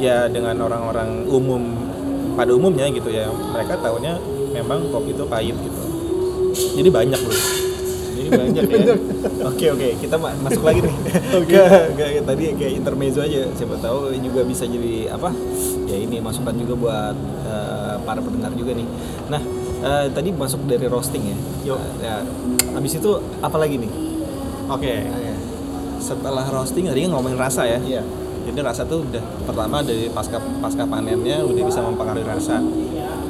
[0.00, 1.76] ya dengan orang-orang umum
[2.34, 4.16] pada umumnya gitu ya mereka tahunya
[4.56, 5.82] memang kopi itu pahit gitu.
[6.56, 7.65] Jadi banyak loh
[8.28, 8.78] banyak ya.
[9.44, 10.94] Oke oke, kita ma- masuk lagi nih.
[11.38, 11.56] Oke.
[12.22, 13.46] tadi kayak intermezzo aja.
[13.52, 15.30] Siapa tahu juga bisa jadi apa?
[15.86, 18.86] Ya ini masukan juga buat eh, para pendengar juga nih.
[19.26, 19.42] Nah,
[19.80, 21.36] eh, tadi masuk dari roasting ya.
[21.66, 21.78] Yuk.
[21.78, 22.14] Eh, ya.
[22.72, 23.92] Habis itu apa lagi nih?
[24.66, 24.94] oke
[25.96, 28.02] setelah roasting tadi ngomongin rasa ya Iya.
[28.46, 32.62] jadi rasa tuh udah pertama dari pasca pasca panennya udah bisa mempengaruhi rasa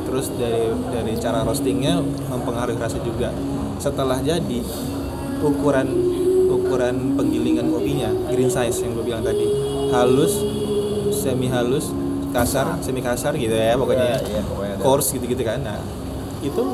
[0.04, 3.32] terus dari dari cara roastingnya mempengaruhi rasa juga
[3.78, 4.60] setelah jadi
[5.40, 5.88] ukuran
[6.46, 9.46] ukuran penggilingan kopinya green size yang gue bilang tadi.
[9.92, 10.34] Halus
[11.14, 11.94] semi halus
[12.34, 15.62] kasar semi kasar gitu ya pokoknya Iya, iya, pokoknya coarse gitu gitu kan.
[15.62, 15.80] Nah
[16.42, 16.64] itu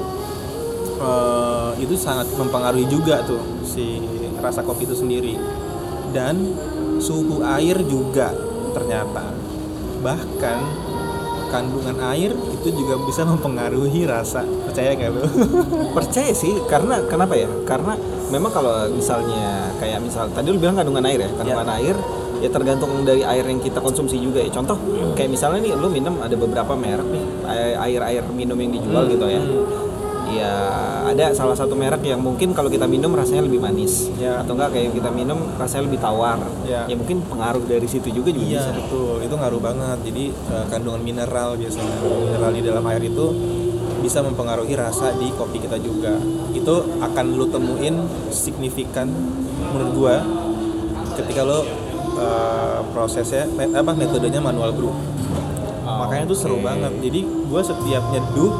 [1.00, 4.00] eh, itu sangat mempengaruhi juga tuh si
[4.42, 5.38] rasa kopi itu sendiri.
[6.12, 6.52] Dan
[7.00, 8.36] suhu air juga
[8.76, 9.32] ternyata.
[10.04, 10.58] Bahkan
[11.52, 15.22] kandungan air itu juga bisa mempengaruhi rasa percaya gak lu?
[16.00, 17.44] Percaya sih, karena kenapa ya?
[17.68, 17.92] Karena
[18.32, 21.96] memang kalau misalnya kayak misal tadi lu bilang kandungan air ya, kandungan air
[22.42, 24.50] ya tergantung dari air yang kita konsumsi juga ya.
[24.50, 24.74] Contoh
[25.14, 27.24] kayak misalnya nih lu minum ada beberapa merek nih
[27.76, 29.42] air air minum yang dijual gitu ya.
[30.32, 30.54] Ya
[31.04, 34.40] ada salah satu merek yang mungkin kalau kita minum rasanya lebih manis Ya.
[34.40, 36.40] atau enggak kayak kita minum rasanya lebih tawar.
[36.64, 36.88] Ya.
[36.88, 38.70] Ya mungkin pengaruh dari situ juga juga Iya bisa.
[38.80, 39.98] betul, itu ngaruh banget.
[40.08, 43.26] Jadi eh, kandungan mineral biasanya mineral di dalam air itu
[44.00, 46.16] bisa mempengaruhi rasa di kopi kita juga.
[46.50, 47.94] Itu akan lu temuin
[48.32, 49.10] signifikan
[49.68, 50.14] menurut gua
[51.14, 51.60] ketika lo
[52.16, 54.94] eh, prosesnya apa metodenya manual brew.
[55.82, 56.64] Makanya itu seru oke.
[56.64, 56.92] banget.
[57.02, 58.50] Jadi gua setiap nyeduh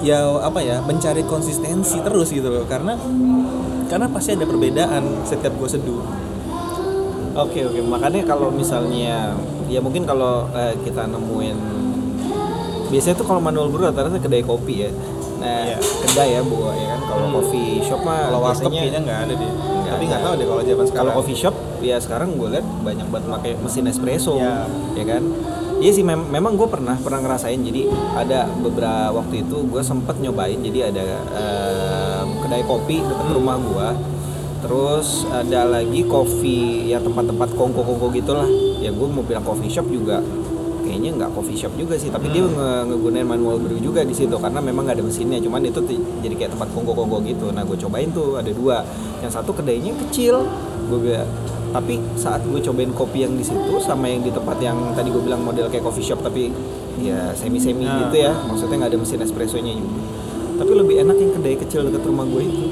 [0.00, 2.96] ya apa ya mencari konsistensi terus gitu loh karena
[3.86, 6.00] karena pasti ada perbedaan setiap gua seduh.
[7.32, 9.34] Oke oke makanya kalau misalnya
[9.66, 11.58] ya mungkin kalau eh, kita nemuin
[12.88, 14.90] biasanya tuh kalau manual brew rata-rata kedai kopi ya.
[15.38, 15.78] Nah Iya.
[15.78, 19.50] kedai ya bu ya kan kalau coffee shop mah Kalau kayaknya nggak ada deh.
[19.50, 21.00] Nggak Tapi nggak tahu deh kalau zaman sekarang.
[21.06, 24.66] kalau coffee shop ya sekarang gue lihat banyak banget pakai mesin espresso Iya.
[24.94, 25.22] ya kan.
[25.80, 27.56] Iya sih mem- memang gue pernah pernah ngerasain.
[27.56, 30.60] Jadi ada beberapa waktu itu gue sempet nyobain.
[30.60, 33.36] Jadi ada em, kedai kopi dekat Hmm.
[33.36, 33.88] rumah gue
[34.60, 38.44] terus ada lagi kopi ya tempat-tempat kongko-kongko gitulah.
[38.76, 40.20] Ya gue mau bilang coffee shop juga
[40.84, 42.12] kayaknya nggak coffee shop juga sih.
[42.12, 45.40] Tapi dia nge ngegunain manual brew juga di situ karena memang nggak ada mesinnya.
[45.40, 45.80] Cuman itu
[46.20, 47.48] jadi kayak tempat kongko-kongko gitu.
[47.56, 48.84] Nah gue cobain tuh ada dua.
[49.24, 50.44] Yang satu kedainya kecil.
[50.92, 51.24] Gue
[51.70, 55.20] tapi saat gue cobain kopi yang di situ sama yang di tempat yang tadi gue
[55.20, 56.50] bilang model kayak coffee shop tapi
[56.98, 58.06] ya semi semi Nah.
[58.06, 60.00] gitu ya maksudnya nggak ada mesin espressonya juga
[60.56, 62.62] tapi lebih enak yang kedai kecil dekat rumah gue itu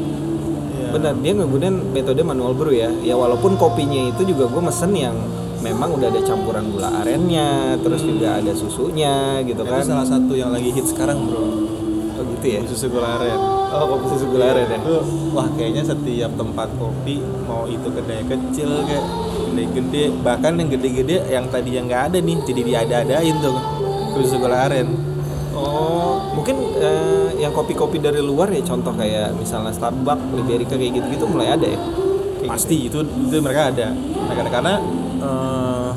[0.78, 0.88] Iya.
[0.90, 5.16] benar dia ngegunain metode manual brew ya ya walaupun kopinya itu juga gue mesen yang
[5.58, 10.32] memang udah ada campuran gula arennya terus juga ada susunya gitu Itu kan salah satu
[10.32, 11.42] yang lagi hit sekarang bro.
[12.14, 13.40] oh gitu ya Susu gula aren.
[13.68, 14.80] Oh kopi susu gula aren ya
[15.32, 19.06] wah kayaknya setiap tempat kopi mau itu kedai kecil kayak
[19.48, 23.56] kedai gede bahkan yang gede-gede yang tadi yang nggak ada nih jadi diada-adain tuh
[24.16, 24.88] susu gula aren.
[25.52, 31.24] oh mungkin eh, yang kopi-kopi dari luar ya contoh kayak misalnya Starbucks, Liberica kayak gitu-gitu
[31.28, 31.80] mulai ada ya
[32.38, 33.90] Kayak Pasti itu itu mereka ada.
[33.98, 34.74] Mereka ada karena
[35.18, 35.90] eh,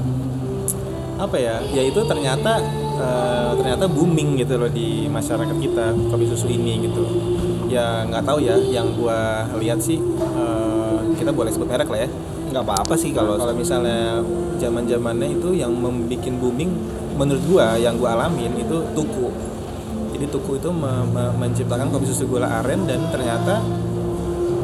[1.21, 1.55] apa ya?
[1.69, 2.57] Ya itu ternyata
[2.97, 7.03] eh, ternyata booming gitu loh di masyarakat kita kopi susu ini gitu.
[7.71, 8.59] Ya nggak tahu ya.
[8.59, 12.09] Yang gua lihat sih eh, kita boleh sebut merek lah ya.
[12.51, 14.19] nggak apa-apa sih kalau Kalau misalnya
[14.59, 16.67] zaman zamannya itu yang membuat booming
[17.15, 19.31] menurut gua yang gua alamin itu tuku.
[20.11, 23.63] Jadi tuku itu me- me- menciptakan kopi susu gula aren dan ternyata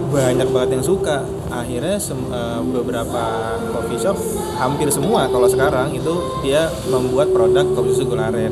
[0.08, 1.24] banyak banget yang suka.
[1.48, 3.24] Akhirnya eh, beberapa
[3.72, 4.18] coffee shop
[4.58, 8.52] hampir semua kalau sekarang itu dia membuat produk kopi susu gula aren.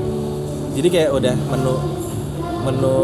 [0.76, 1.74] Jadi kayak udah menu
[2.66, 2.98] menu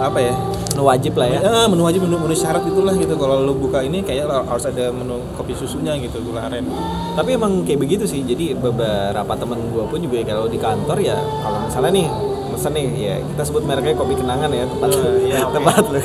[0.00, 0.34] apa ya?
[0.78, 3.18] menu wajib lah ya Ya, menu wajib menu, menu syarat itulah gitu.
[3.18, 6.70] Kalau lu buka ini kayak harus ada menu kopi susunya gitu gula aren.
[7.18, 11.18] tapi emang kayak begitu sih jadi beberapa temen gue pun juga kalau di kantor ya
[11.42, 12.06] kalau misalnya nih
[12.58, 14.88] mesen nih ya kita sebut mereknya kopi kenangan ya tempat
[15.22, 15.54] iya, oke.
[15.54, 15.98] tempat lu.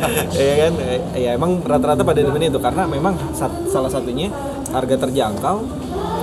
[0.40, 0.72] Ya kan?
[0.80, 4.32] Eh, ya emang rata-rata pada demen itu karena memang sat- salah satunya
[4.72, 5.60] harga terjangkau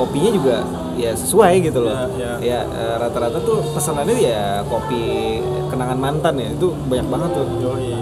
[0.01, 0.57] kopinya juga
[0.97, 1.93] ya sesuai gitu loh.
[2.17, 5.37] Ya, ya eh, rata-rata tuh pesanannya ya kopi
[5.69, 7.45] kenangan mantan ya itu banyak banget tuh.
[7.61, 7.93] Yoi.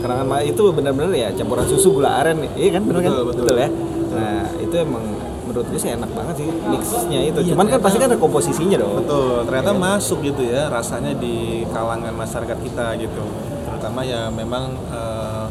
[0.00, 2.88] Kenangan itu benar-benar ya campuran susu gula aren iya kan?
[2.88, 3.12] Benar kan?
[3.12, 3.56] Betul, betul.
[3.60, 3.68] ya.
[4.16, 5.04] Nah itu emang
[5.48, 8.76] menurut gue sih enak banget sih mixnya itu Iya, cuman kan pasti kan ada komposisinya
[8.76, 9.80] dong Betul, ternyata Iya.
[9.80, 11.34] masuk gitu ya rasanya di
[11.72, 13.24] kalangan masyarakat kita gitu.
[13.64, 15.44] Terutama ya memang eh,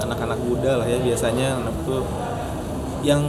[0.00, 2.04] anak-anak muda lah ya biasanya anak tuh
[3.00, 3.22] yang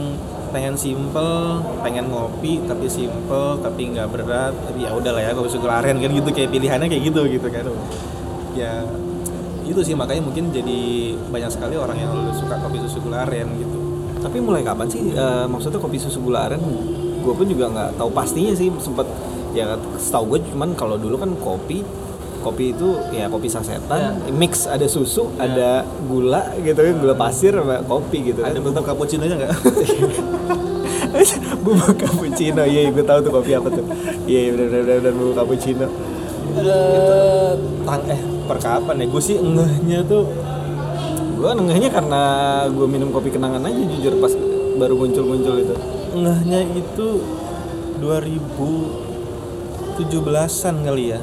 [0.52, 4.52] pengen simple, pengen ngopi tapi simple tapi nggak berat.
[4.52, 7.48] Tapi ya udah lah ya kopi susu aren kan gitu kayak pilihannya kayak gitu gitu
[7.48, 7.64] kan.
[8.52, 8.84] Ya
[9.62, 10.80] itu sih makanya mungkin jadi
[11.30, 13.78] banyak sekali orang yang suka kopi susu gula aren gitu.
[14.22, 16.62] Tapi mulai kapan sih eh, maksudnya kopi susu gula aren
[17.22, 18.10] gue pun juga nggak tahu.
[18.10, 19.06] Pastinya sih sempet
[19.52, 21.84] ya setahu gue cuman kalau dulu kan kopi
[22.42, 27.78] kopi itu ya kopi sasetan mix ada susu ada gula gitu kan gula pasir sama
[27.86, 28.66] kopi gitu Ada kan.
[28.66, 29.52] Bubuk cappuccino nya nggak?
[31.64, 32.62] bubuk cappuccino.
[32.66, 33.86] Iya gue tahu tuh kopi apa tuh.
[34.26, 35.86] Iya iya, benar benar benar bubuk cappuccino.
[36.52, 37.52] Eh,
[37.86, 39.06] tang eh per kapan ya?
[39.06, 40.26] Gue sih ngehnya tuh
[41.42, 42.22] gue nengahnya karena
[42.70, 44.30] gue minum kopi kenangan aja jujur pas
[44.78, 45.74] baru muncul muncul itu
[46.14, 47.18] ngehnya itu
[47.98, 51.20] 2017-an kali ya.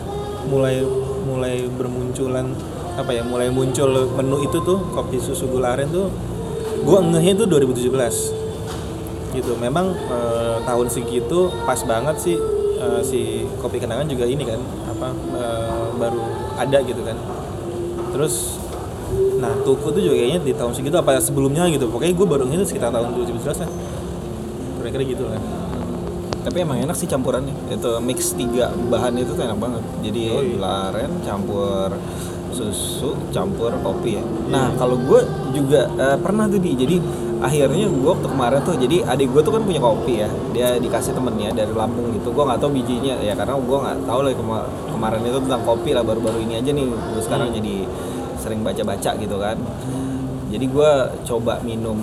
[0.49, 0.81] Mulai
[1.23, 2.55] mulai bermunculan
[2.99, 3.23] apa ya?
[3.23, 6.11] Mulai muncul menu itu tuh kopi susu gula aren tuh
[6.79, 8.49] gue ngehnya itu 2017
[9.29, 12.33] gitu memang eh, tahun segitu pas banget sih
[12.81, 14.57] eh, si kopi kenangan juga ini kan
[14.89, 16.23] apa eh, baru
[16.57, 17.13] ada gitu kan
[18.15, 18.57] terus
[19.39, 21.87] nah tuku tuh juga kayaknya di tahun segitu apa sebelumnya gitu.
[21.87, 23.69] Pokoknya gue baru itu sekitar tahun 2017 lah.
[24.79, 25.39] Kira-kira gitu lah.
[26.39, 27.51] Tapi emang enak sih campurannya.
[27.67, 29.83] Itu mix tiga bahan itu tuh enak banget.
[30.03, 30.51] Jadi Oh, iya.
[30.55, 31.89] gula aren campur
[32.49, 34.23] susu campur kopi ya.
[34.49, 35.19] Nah kalau gue
[35.53, 36.75] juga eh, pernah tuh di.
[36.75, 36.95] Jadi
[37.39, 40.29] akhirnya gue waktu kemarin tuh jadi adik gue tuh kan punya kopi ya.
[40.51, 42.31] Dia dikasih temennya dari Lampung gitu.
[42.31, 43.15] Gue nggak tahu bijinya.
[43.19, 46.03] Ya karena gue nggak tahu lah kema- kemarin itu tentang kopi lah.
[46.03, 47.87] Baru-baru ini aja nih gue sekarang jadi
[48.39, 49.57] sering baca-baca gitu kan.
[50.49, 50.91] Jadi gue
[51.29, 51.99] coba minum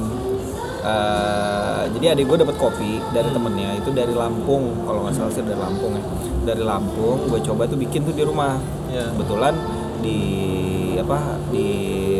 [0.86, 5.42] eh, jadi adik gue dapat kopi dari temennya itu dari Lampung kalau nggak salah sih
[5.42, 6.02] dari Lampung ya.
[6.46, 8.54] Dari Lampung gue coba tuh bikin tuh di rumah.
[8.86, 9.10] Ya.
[9.12, 9.54] kebetulan
[9.98, 10.20] di
[10.96, 11.66] apa di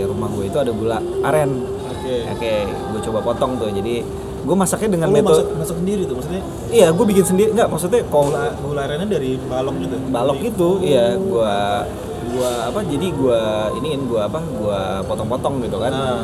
[0.03, 1.51] rumah gue itu ada gula aren.
[1.95, 2.17] Oke.
[2.35, 3.71] oke gue coba potong tuh.
[3.71, 4.03] Jadi
[4.47, 6.43] gue masaknya dengan Oh, metode masak, masak sendiri tuh maksudnya?
[6.71, 7.49] Iya gue bikin sendiri.
[7.55, 11.87] Nggak maksudnya kalau gula gula arennya dari balok gitu balok itu iya gua
[12.29, 13.41] gua apa jadi gua
[13.75, 15.93] iniin gua apa gua potong-potong gitu kan.
[15.93, 16.23] Nah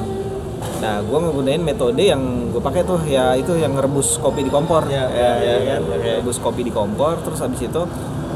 [0.79, 4.87] nah gua ngegunain metode yang gue pakai tuh ya itu yang ngerebus kopi di kompor.
[4.87, 6.11] Ya, ya, ya, ya ya, kan oke.
[6.23, 7.83] rebus kopi di kompor terus habis itu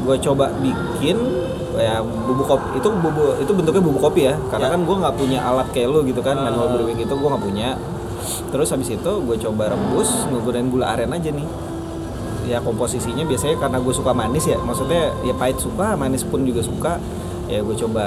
[0.03, 1.15] gue coba bikin
[1.77, 4.35] ya bubuk kopi itu bubuk itu bentuknya bubuk kopi ya.
[4.47, 4.73] Karena Ya.
[4.75, 6.47] kan gue nggak punya alat kayak lu gitu kan Ah.
[6.47, 7.69] manual brewing itu gue nggak punya.
[8.51, 11.47] Terus habis itu gue coba rebus nggunain gula aren aja nih.
[12.47, 16.63] Ya komposisinya biasanya karena gue suka manis ya maksudnya ya pahit suka manis pun juga
[16.63, 16.95] suka
[17.47, 18.05] ya gue coba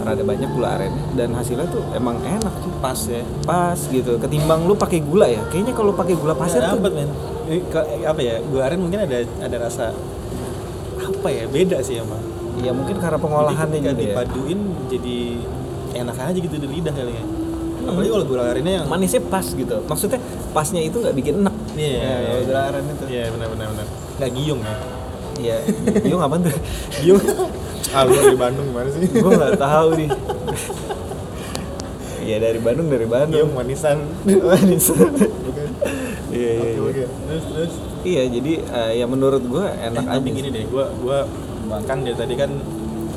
[0.00, 0.94] rada banyak gula aren.
[1.12, 3.22] Dan hasilnya tuh emang enak sih pas ya.
[3.42, 4.16] Pas gitu.
[4.16, 5.42] Ketimbang lu pakai gula ya.
[5.50, 7.10] Kayaknya kalau pakai gula pasir tuh dapat men
[8.02, 8.38] apa ya?
[8.40, 9.90] Gula aren mungkin ada ada rasa
[10.96, 11.44] apa ya?
[11.46, 12.22] Beda sih emang.
[12.60, 14.02] Ya mungkin karena pengolahannya Jadi juga ya.
[14.14, 15.16] dipaduin jadi
[15.90, 17.24] enak aja gitu di lidah kali ya.
[17.80, 19.76] Apalagi kalau gula arennya yang manisnya pas gitu.
[19.88, 20.20] Maksudnya
[20.52, 21.54] pasnya itu nggak bikin enak.
[21.74, 22.46] Iya, Ya, iya, kalau iya.
[22.46, 23.04] gula aren itu.
[23.08, 23.86] Iya benar benar benar.
[24.20, 24.74] Nggak giung ya?
[25.40, 25.56] Iya.
[26.04, 26.56] Iya ngapain tuh?
[27.00, 27.18] Giung
[27.90, 29.08] ah lu dari Bandung gimana sih?
[29.08, 30.08] Gue nggak tahu nih.
[32.20, 33.48] Iya dari Bandung dari Bandung.
[33.48, 33.98] Giung manisan.
[34.28, 35.68] Manis bukan
[36.30, 37.04] iya iya oke iya.
[37.04, 37.04] oke.
[37.08, 37.72] Terus terus?
[38.00, 41.18] Iya jadi eh, ya menurut gue enak eh, aja tapi gini deh gua gua
[41.84, 42.50] kan dari tadi kan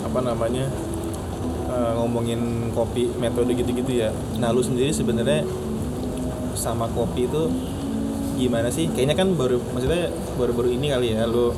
[0.03, 0.65] apa namanya
[1.69, 4.09] eh, ngomongin kopi metode gitu-gitu ya.
[4.41, 5.45] Nah lu sendiri sebenarnya
[6.57, 7.51] sama kopi itu
[8.39, 8.89] gimana sih?
[8.89, 10.09] Kayaknya kan baru maksudnya
[10.41, 11.53] baru-baru ini kali ya lu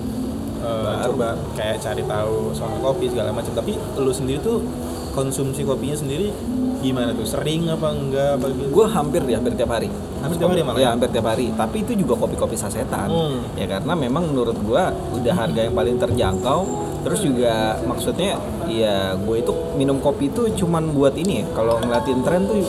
[0.66, 1.14] eh, Baru.
[1.14, 3.54] coba kayak cari tahu soal kopi segala macam.
[3.54, 4.66] Tapi lu sendiri tuh
[5.14, 6.34] konsumsi kopinya sendiri
[6.82, 7.26] gimana tuh?
[7.26, 8.32] Sering apa enggak?
[8.38, 8.70] Apa gitu?
[8.74, 9.90] Gue hampir di hampir tiap hari.
[10.22, 10.90] Hampir tiap hari malah ya ya?
[10.94, 11.48] hampir tiap hari.
[11.54, 13.10] Tapi itu juga kopi-kopi sasetan.
[13.10, 13.42] Hmm.
[13.58, 14.84] ya karena memang menurut gue
[15.22, 16.60] udah harga yang paling terjangkau.
[17.06, 21.46] Terus juga maksudnya ya gue itu minum kopi itu cuman buat ini ya.
[21.54, 22.62] Kalau ngeliatin tren tuh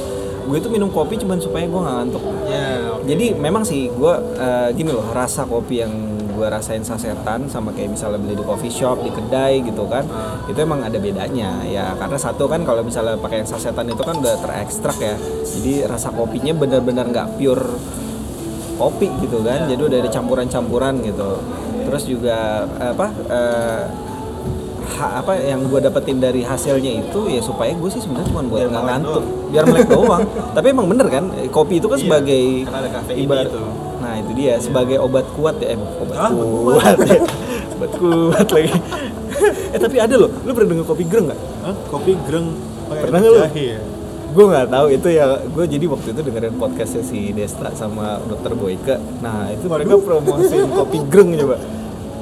[0.47, 2.25] gue itu minum kopi cuman supaya gue nggak ngantuk.
[2.47, 3.05] Ya oke.
[3.09, 5.93] jadi memang sih gue eh, gini loh rasa kopi yang
[6.37, 10.05] gue rasain sasetan sama kayak misalnya beli di coffee shop di kedai gitu kan
[10.45, 11.65] itu emang ada bedanya.
[11.65, 15.17] Ya karena satu kan kalau misalnya pakai yang sasetan itu kan udah terekstrak ya.
[15.43, 17.65] Jadi rasa kopinya benar-benar nggak pure
[18.77, 19.65] kopi gitu kan.
[19.65, 21.31] Jadi udah ada campuran-campuran gitu.
[21.87, 22.37] Terus juga
[22.77, 23.83] apa eh,
[24.97, 28.69] ha- apa yang gue dapetin dari hasilnya itu ya supaya gue sih sebenarnya cuma buat
[28.69, 29.23] nggak ngantuk.
[29.23, 29.27] doang.
[29.47, 30.23] biar melek doang.
[30.53, 32.43] Tapi emang bener kan kopi itu kan Iya, sebagai
[33.17, 33.63] ibarat itu.
[34.17, 36.97] Nah itu dia sebagai obat kuat ya eh, obat Ah, kuat.
[37.05, 37.21] Ya.
[37.77, 38.73] obat kuat lagi.
[39.69, 41.41] Eh tapi ada loh lu pernah dengar kopi greng nggak?
[41.93, 42.57] Kopi greng
[42.89, 43.41] Pernah nggak lu?
[43.53, 43.79] ya?
[44.33, 48.57] Gue nggak tahu itu ya gue jadi waktu itu dengerin podcastnya si Desta sama Dokter
[48.57, 48.97] Boyke.
[49.21, 51.61] Nah itu mereka promosiin kopi greng coba.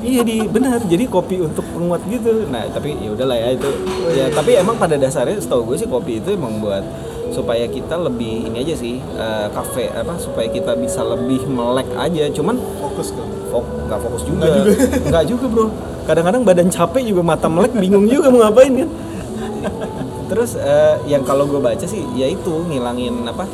[0.03, 2.51] Iya di benar jadi kopi untuk penguat gitu.
[2.51, 3.71] Nah tapi ya udahlah ya itu.
[4.11, 6.83] Ya tapi emang pada dasarnya setahu gue sih kopi itu emang buat
[7.33, 12.29] supaya kita lebih ini aja sih eh, kafe apa supaya kita bisa lebih melek aja.
[12.35, 13.29] Cuman fokus kan?
[13.49, 14.45] Fok, nggak fokus juga.
[15.09, 15.47] Nggak juga.
[15.53, 15.67] Bro.
[16.05, 18.91] Kadang-kadang badan capek juga mata melek bingung juga mau ngapain kan.
[20.29, 23.49] Terus eh, yang kalau gue baca sih yaitu ngilangin apa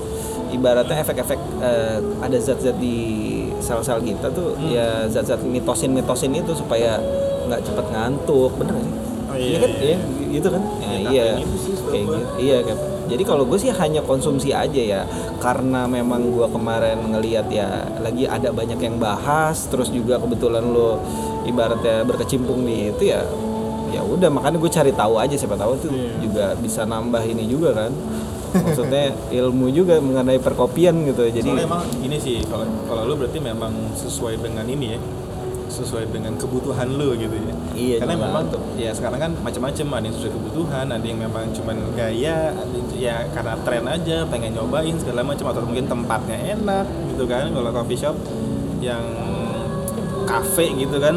[0.50, 2.96] ibaratnya efek-efek eh, ada zat-zat di
[3.61, 6.98] sel-sel kita tuh ya zat-zat mitosin mitosin itu supaya
[7.46, 8.50] nggak cepet ngantuk.
[8.59, 9.70] Bener sih Oh, iya, kan?
[9.78, 9.96] iya.
[9.96, 10.62] iya gitu kan?
[10.82, 11.24] Ya, iya.
[11.38, 12.76] sih kayak gitu iya kan
[13.10, 15.02] jadi kalau gue sih hanya konsumsi aja ya.
[15.42, 21.02] Karena memang gue kemarin ngelihat ya lagi ada banyak yang bahas terus juga kebetulan lo
[21.42, 23.26] ibaratnya berkecimpung di itu ya
[23.90, 26.12] ya udah makanya gue cari tahu aja siapa tahu tuh Iya.
[26.22, 27.90] juga bisa nambah ini juga kan.
[28.50, 33.38] Maksudnya ilmu juga mengenai perkopian gitu jadi Soalnya emang ini sih kalau kalau lu berarti
[33.38, 34.98] memang sesuai dengan ini ya
[35.70, 37.54] sesuai dengan kebutuhan lu gitu ya.
[37.72, 38.26] Iya, karena juga.
[38.26, 42.74] memang ya sekarang kan macam-macam ada yang sesuai kebutuhan ada yang memang cuman gaya ada
[42.74, 47.48] yang ya karena tren aja pengen nyobain segala macam atau mungkin tempatnya enak gitu kan.
[47.54, 48.16] Kalau coffee shop
[48.83, 49.04] yang
[50.26, 51.16] cafe gitu kan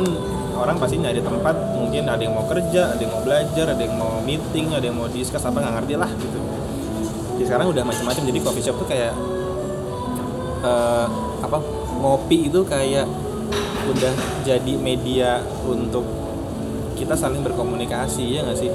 [0.54, 3.96] orang pasti nyari tempat mungkin ada yang mau kerja ada yang mau belajar ada yang
[3.98, 6.40] mau meeting ada yang mau discuss apa nggak ngerti lah gitu.
[7.34, 9.14] Jadi sekarang udah macam-macam jadi coffee shop tuh kayak
[10.64, 11.06] eh,
[11.42, 11.58] apa
[12.00, 13.08] ngopi itu kayak
[13.86, 15.30] udah jadi media
[15.64, 16.06] untuk
[16.94, 18.72] kita saling berkomunikasi ya nggak sih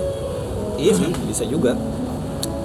[0.79, 1.75] Iya sih, bisa juga.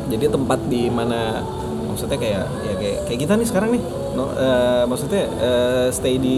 [0.05, 1.41] Jadi tempat di mana
[1.83, 3.81] maksudnya kayak ya kayak kayak kita nih sekarang nih.
[4.13, 6.37] No, eh, maksudnya eh, stay di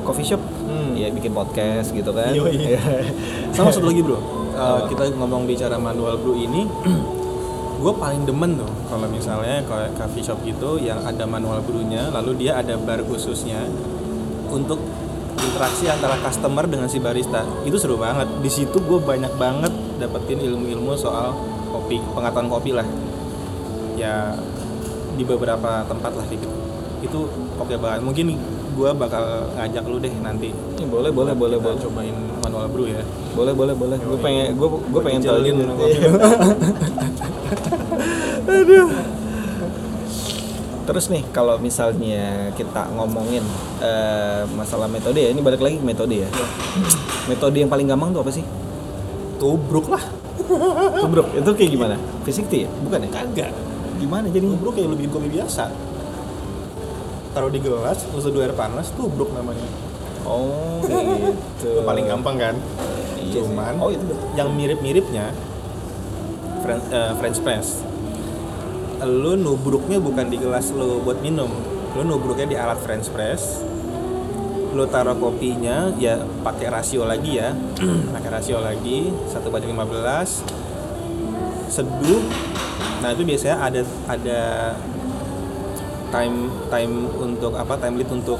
[0.00, 0.94] coffee shop, Hmm.
[0.94, 2.30] ya bikin podcast gitu kan.
[2.30, 2.78] Iya.
[3.50, 4.86] sama satu lagi bro Eh, Apa?
[4.86, 6.70] kita ngomong bicara manual brew ini
[7.82, 12.44] gue paling demen tuh kalau misalnya kayak coffee shop gitu yang ada manual brewnya lalu
[12.44, 13.58] dia ada bar khususnya
[14.50, 14.78] untuk
[15.40, 17.46] interaksi antara customer dengan si barista.
[17.64, 18.28] Itu seru banget.
[18.44, 21.32] Di situ gue banyak banget dapetin ilmu-ilmu soal
[21.70, 22.86] kopi pengetahuan kopi lah.
[23.96, 24.34] Ya
[25.16, 26.48] di beberapa tempat lah gitu
[27.00, 27.18] itu
[27.56, 28.00] oke banget.
[28.04, 28.26] Mungkin
[28.76, 29.24] gue bakal
[29.56, 30.52] ngajak lu deh nanti.
[30.52, 31.80] Ih, boleh boleh boleh Kita boleh.
[31.80, 33.02] cobain manual brew ya.
[33.32, 33.96] Boleh boleh boleh.
[33.98, 35.96] Gue pengen gue gue pengen tahu kopi.
[40.90, 43.46] Terus nih kalau misalnya kita ngomongin
[43.78, 46.28] eh, masalah metode ya, ini balik lagi ke metode ya.
[47.24, 48.42] Metode yang paling gampang tuh apa sih?
[49.40, 50.04] tubruk lah
[51.00, 51.32] Tubruk.
[51.32, 51.96] Itu kayak gimana?
[52.26, 52.68] Fisik ya?
[52.84, 53.08] Bukan ya?
[53.08, 53.50] kagak
[53.96, 54.44] Gimana jadi?
[54.44, 55.70] tubruk kayak lu bikin kopi biasa
[57.30, 59.62] taruh di gelas terus seduh air panas tubruk namanya
[60.26, 61.70] Oh, gitu.
[61.70, 62.54] itu paling gampang kan
[63.16, 63.46] Iya sih.
[63.46, 64.18] cuman Oh, itu betul.
[64.34, 65.30] yang mirip-miripnya
[66.60, 67.86] French, eh, French press
[69.06, 71.48] lu nubruknya bukan di gelas lu buat minum.
[71.96, 73.64] Lu nubruknya di alat French press.
[74.70, 77.56] Lu taruh kopinya ya pakai rasio lagi ya.
[78.14, 82.22] Pakai rasio lagi satu banding 15 seduh.
[83.00, 84.40] Nah itu biasanya ada ada
[86.10, 88.38] time time untuk apa time limit untuk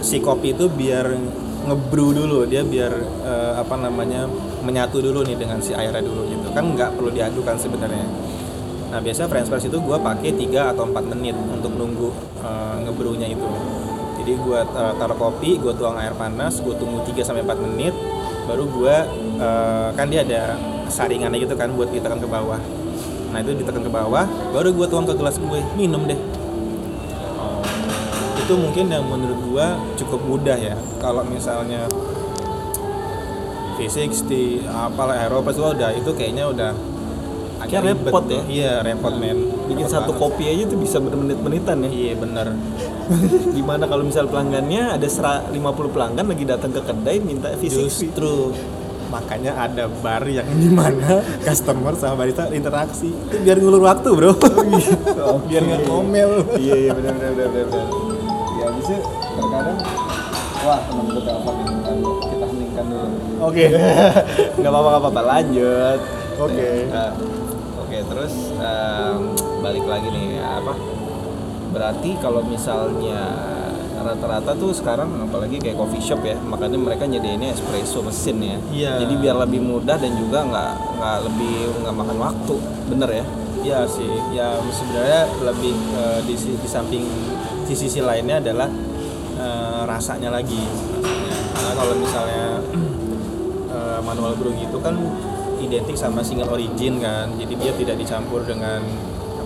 [0.00, 1.16] si kopi itu biar
[1.64, 2.44] ngebrew dulu.
[2.44, 2.92] Dia biar
[3.24, 4.28] eh, apa namanya
[4.60, 6.52] menyatu dulu nih dengan si airnya dulu gitu.
[6.52, 8.29] Kan nggak perlu diadukan sebenarnya
[8.90, 12.10] nah biasa French press itu gue pakai 3 atau 4 menit untuk nunggu
[12.42, 13.46] eh, ngebrewnya itu.
[14.20, 17.94] Jadi gue eh, taruh kopi gue tuang air panas gue tunggu 3 sampai 4 menit
[18.50, 18.96] baru gue
[19.38, 20.58] eh, kan dia ada
[20.90, 22.58] saringannya gitu kan buat ditekan ke bawah.
[23.30, 26.18] Nah itu ditekan ke bawah baru gue tuang ke gelas gue minum deh.
[28.50, 30.74] Itu mungkin yang menurut gua cukup mudah ya.
[30.98, 31.86] Kalau misalnya
[33.78, 36.74] V60 apalah Eropa udah itu kayaknya udah
[37.78, 38.42] ribet repot ya?
[38.50, 40.22] iya repot men Bikin Repot satu banget.
[40.26, 41.88] kopi aja tuh bisa bermenit-menitan ya.
[41.88, 42.46] iya bener
[43.56, 48.50] Gimana kalau misal pelanggannya ada sera- 50 pelanggan lagi datang ke kedai minta fisik justru
[49.06, 54.34] makanya ada bar yang di mana customer sama barista interaksi itu biar ngulur waktu bro
[55.48, 57.66] biar nggak ngomel iya iya benar benar benar benar.
[57.66, 57.86] benar.
[58.54, 58.94] Ya bisa
[59.34, 59.78] terkadang
[60.60, 61.54] wah teman gue telepon
[62.22, 63.08] kita heningkan dulu.
[63.42, 63.64] oke
[64.54, 66.00] Gak apa-apa gak apa-apa lanjut.
[66.38, 66.70] Oke.
[66.86, 67.39] Nah, Oke
[68.10, 69.18] terus em,
[69.58, 70.74] balik lagi nih apa?
[71.70, 73.20] Berarti kalau misalnya
[74.00, 78.92] rata-rata tuh sekarang apalagi kayak coffee shop ya makanya mereka nyediainnya espresso mesin ya Iya.
[79.04, 81.54] jadi biar lebih mudah dan juga nggak nggak lebih
[81.84, 82.54] nggak makan waktu
[82.88, 83.24] bener ya
[83.60, 87.04] Ya sih, ya sebenarnya lebih eh, di, di samping
[87.68, 88.72] di sisi lainnya adalah
[89.36, 90.64] eh, rasanya lagi.
[90.64, 91.36] Rasanya.
[91.52, 92.44] Karena kalau misalnya
[93.68, 94.96] eh, manual brew gitu kan
[95.60, 97.28] identik sama single origin kan.
[97.36, 98.80] Jadi dia tidak dicampur dengan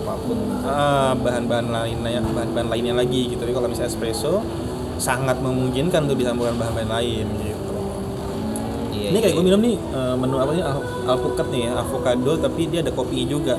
[0.01, 0.37] apa pun.
[0.65, 3.41] Ah, bahan-bahan lainnya bahan-bahan lainnya lagi gitu.
[3.41, 4.41] Tapi kalau misalnya espresso
[4.95, 7.73] sangat memungkinkan untuk dicampurkan bahan-bahan lain gitu.
[8.95, 9.37] Iya, ini kayak iya.
[9.37, 10.63] gue minum nih eh, menu apa sih?
[10.63, 13.55] Al- alpukat nih ya avocado tapi dia ada kopinya juga.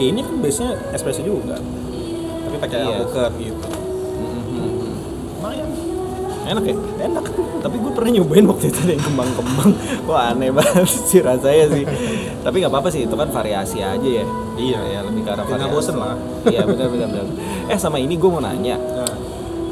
[0.00, 1.60] Ya, ini kan biasanya espresso juga
[2.52, 2.96] tapi pakai Iya.
[3.00, 3.66] alpukat gitu
[6.52, 6.76] Enak ya?
[7.02, 7.24] enak.
[7.58, 9.70] Tapi gue pernah nyobain waktu itu ada yang kembang-kembang.
[10.04, 11.84] Wah aneh banget sih rasanya sih.
[12.38, 14.24] Tapi nggak apa-apa sih, itu kan variasi aja ya.
[14.52, 14.78] Iya.
[14.84, 15.88] ya lebih ke arah Biar nggak variasi.
[15.88, 16.14] bosen lah.
[16.44, 17.26] Iya benar benar benar.
[17.66, 18.76] Eh sama ini gue mau nanya.
[18.76, 19.14] Nah,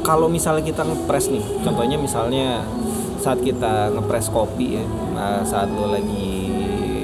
[0.01, 2.65] Kalau misalnya kita ngepres nih Contohnya misalnya
[3.21, 6.49] saat kita ngepres kopi ya nah, Saat lo lagi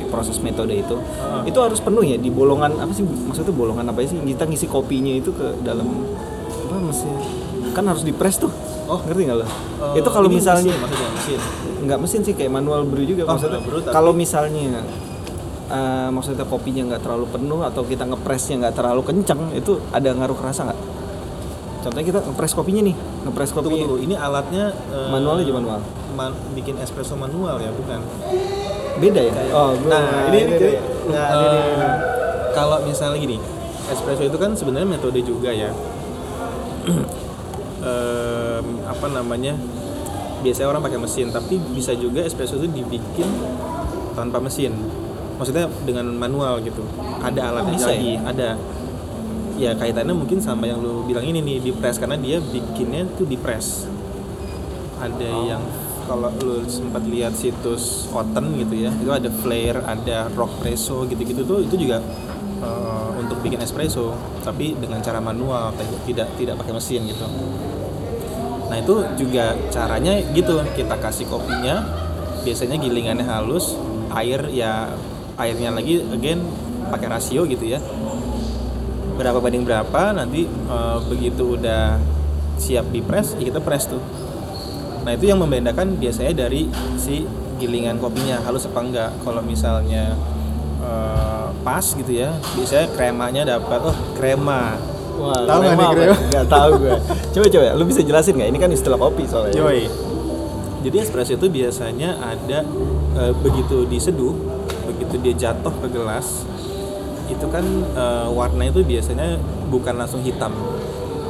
[0.09, 1.45] proses metode itu Ah.
[1.45, 4.17] Itu harus penuh ya di bolongan Apa sih maksudnya bolongan apa sih?
[4.17, 5.85] Kita ngisi kopinya itu ke dalam
[6.65, 7.13] Apa mesin
[7.77, 8.49] Kan harus dipres tuh.
[8.87, 8.97] Oh.
[9.03, 9.43] ngerti nggak lo?
[9.43, 11.39] eh, itu kalau ini misalnya mesin, maksudnya mesin.
[11.77, 13.59] Nggak mesin sih kayak manual brew juga Oh, maksudnya.
[13.59, 14.63] manual brew, tapi- kalau misalnya
[15.67, 20.33] eh, maksudnya kopinya nggak terlalu penuh atau kita ngepresnya nggak terlalu kencang itu ada ngaruh
[20.33, 20.79] kerasa nggak?
[21.77, 23.83] Contohnya kita ngepres kopinya nih ngepres tunggu kopinya.
[23.85, 23.95] tunggu.
[24.01, 25.79] Ini alatnya eh, Manual aja manual.
[26.11, 27.99] man- bikin espresso manual ya bukan?
[28.97, 29.31] Beda ya?
[29.51, 30.79] Oh gua- nah, ini, ini, dia.
[31.05, 31.87] nah, ini, ini.
[32.51, 33.37] kalau misalnya gini
[33.85, 35.69] espresso itu kan sebenarnya metode juga ya
[37.77, 39.53] Em, apa namanya
[40.37, 43.29] biasanya orang pakai mesin tapi bisa juga espresso itu dibikin
[44.13, 44.73] tanpa mesin
[45.37, 46.81] maksudnya dengan manual gitu
[47.21, 47.93] ada alatnya Bisa ya?
[47.93, 48.49] lagi ada
[49.55, 53.25] ya kaitannya mungkin sama yang lu bilang ini nih di press karena dia bikinnya tuh
[53.25, 53.85] di press
[54.97, 55.45] ada Oh.
[55.45, 55.61] yang
[56.07, 61.45] kalau lu sempat lihat situs Oten gitu ya itu ada flare ada rock presso gitu-gitu
[61.45, 62.01] tuh itu juga
[63.37, 65.69] untuk bikin espresso tapi dengan cara manual
[66.09, 67.29] tidak tidak pakai mesin gitu.
[68.65, 71.85] Nah itu juga caranya gitu kita kasih kopinya
[72.41, 73.77] biasanya gilingannya halus
[74.17, 74.89] air ya
[75.37, 76.41] airnya lagi again
[76.89, 77.77] pakai rasio gitu ya.
[79.21, 82.01] Berapa banding berapa nanti eh, begitu udah
[82.57, 84.01] siap di press ya kita press tuh.
[85.05, 86.65] Nah itu yang membedakan biasanya dari
[86.97, 87.21] si
[87.61, 89.11] gilingan kopinya halus apa enggak.
[89.21, 90.17] Kalau misalnya
[90.81, 91.36] eh,
[91.67, 94.79] pas gitu ya biasanya kremanya dapat oh krema
[95.17, 96.17] Wah, Tahu nggak nih krema?
[96.29, 96.95] Nggak tahu gue.
[97.33, 98.49] Coba coba, lu bisa jelasin nggak?
[98.53, 99.57] Ini kan istilah kopi soalnya.
[99.57, 99.89] Yoi.
[100.85, 102.61] Jadi espresso itu biasanya ada
[103.17, 104.37] eh, begitu diseduh,
[104.85, 106.45] begitu dia jatuh ke gelas,
[107.33, 107.65] itu kan
[107.97, 109.41] eh, warna itu biasanya
[109.73, 110.53] bukan langsung hitam,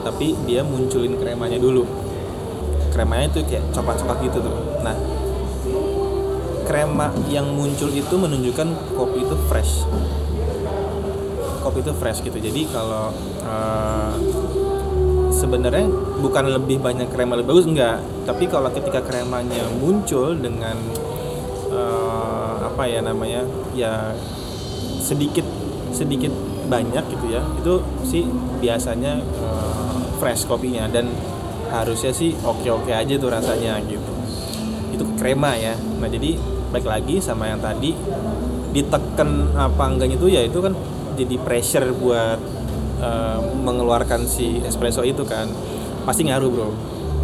[0.03, 1.87] tapi dia munculin kremanya dulu.
[2.91, 4.55] Kremanya itu kayak coklat-coklat gitu tuh.
[4.83, 4.99] Nah,
[6.67, 8.67] krema yang muncul itu menunjukkan
[8.99, 9.87] kopi itu fresh.
[11.67, 12.39] Kopi itu fresh gitu.
[12.39, 13.11] Jadi kalau
[13.43, 14.13] eh,
[15.35, 15.83] sebenarnya
[16.23, 17.99] bukan lebih banyak krema lebih bagus enggak.
[18.23, 20.79] Tapi kalau ketika kremanya muncul dengan
[21.67, 23.43] eh, apa ya namanya
[23.75, 24.15] ya
[25.03, 25.43] sedikit
[25.91, 26.31] sedikit
[26.67, 28.23] banyak gitu ya itu sih
[28.63, 30.87] biasanya eh, fresh kopinya.
[30.87, 31.11] Dan
[31.67, 34.11] harusnya sih oke oke aja tuh rasanya gitu.
[34.95, 35.75] Itu krema ya.
[35.75, 36.39] Nah jadi
[36.71, 37.91] baik lagi sama yang tadi
[38.71, 40.71] ditekan apa enggaknya itu ya itu kan
[41.17, 42.39] jadi pressure buat
[43.01, 45.49] eh, mengeluarkan si espresso itu kan.
[46.05, 46.69] Pasti ngaruh bro.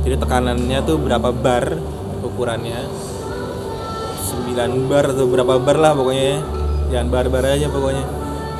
[0.03, 1.77] Jadi tekanannya tuh berapa bar
[2.25, 2.81] ukurannya?
[4.33, 6.41] 9 bar atau berapa bar lah pokoknya
[6.89, 8.05] jangan bar-bar aja pokoknya.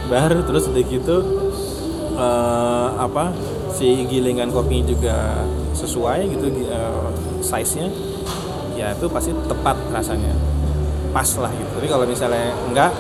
[0.08, 1.18] Bar terus udah gitu
[2.14, 3.34] eh, apa
[3.74, 7.10] si gilingan kopi juga sesuai gitu eh,
[7.42, 7.90] size nya
[8.78, 10.34] ya itu pasti tepat rasanya.
[11.14, 11.72] Pas lah gitu.
[11.78, 12.92] Tapi kalau misalnya enggak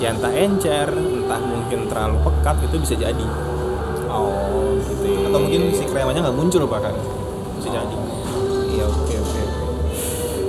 [0.00, 0.88] ya entah encer
[1.30, 3.26] entah mungkin terlalu pekat itu bisa jadi
[4.10, 5.06] Oh, gitu.
[5.06, 5.30] ya.
[5.30, 6.90] atau mungkin si kremanya nggak muncul bahkan
[7.54, 7.94] bisa jadi
[8.70, 9.42] Iya, oke oke.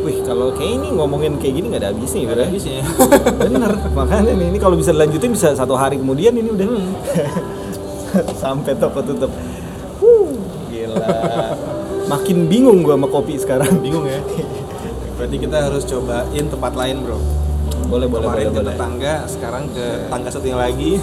[0.01, 2.29] Wih, kalau kayak ini ngomongin kayak gini nggak ada habisnya ya.
[2.33, 2.81] ada habisnya
[3.45, 6.65] Bener, makanya nih ini kalau bisa dilanjutin bisa satu hari kemudian ini udah
[8.41, 9.29] sampai toko tutup.
[10.01, 10.33] Wuh,
[10.73, 11.05] gila.
[12.09, 13.77] Makin bingung gua sama kopi sekarang.
[13.77, 14.17] bingung ya
[15.21, 17.21] berarti kita harus cobain tempat lain bro
[17.91, 18.47] Boleh boleh kemarin boleh.
[18.47, 18.71] ke boleh.
[18.71, 20.95] tetangga sekarang ke tangga satu yang lagi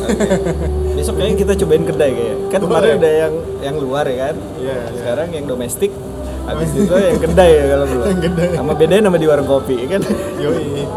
[0.96, 2.36] Besok kayaknya kita cobain kedai kayak.
[2.48, 2.64] Kan Boleh.
[2.64, 4.36] kemarin udah yang yang luar ya kan.
[4.56, 4.88] Iya, iya.
[4.96, 5.92] Sekarang yang domestik.
[6.48, 8.06] Habis itu yang kedai ya kalau belum.
[8.08, 8.48] Yang kedai.
[8.56, 10.00] Sama bedain sama di warung kopi kan.
[10.40, 10.88] yoi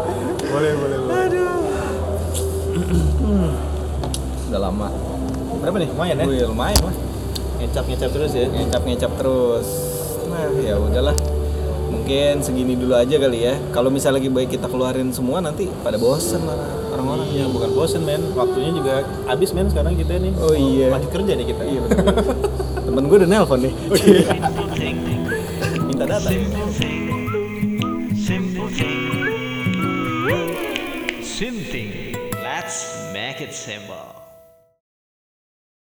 [0.42, 1.22] boleh boleh boleh
[4.50, 4.88] Udah lama.
[5.60, 5.88] Berapa nih?
[5.92, 6.24] Lumayan ya?
[6.26, 6.96] Wih, lumayan mas.
[7.62, 9.66] ngecap ngecap terus ya ngecap ngecap terus
[10.26, 11.14] nah ya udahlah
[11.92, 16.00] mungkin segini dulu aja kali ya kalau misalnya lagi baik kita keluarin semua nanti pada
[16.00, 16.56] bosen lah
[16.92, 20.32] orang-orang Iya bukan bosen men, waktunya juga habis men sekarang kita nih.
[20.36, 20.92] Oh, iya.
[20.92, 21.62] Lanjut kerja nih kita.
[21.64, 22.04] iya bener.
[22.92, 23.72] temen gue udah nelpon nih
[25.88, 26.28] minta data
[28.22, 29.08] Simple thing.
[31.24, 32.12] Simple.
[32.44, 32.76] Let's
[33.16, 34.21] make it simple.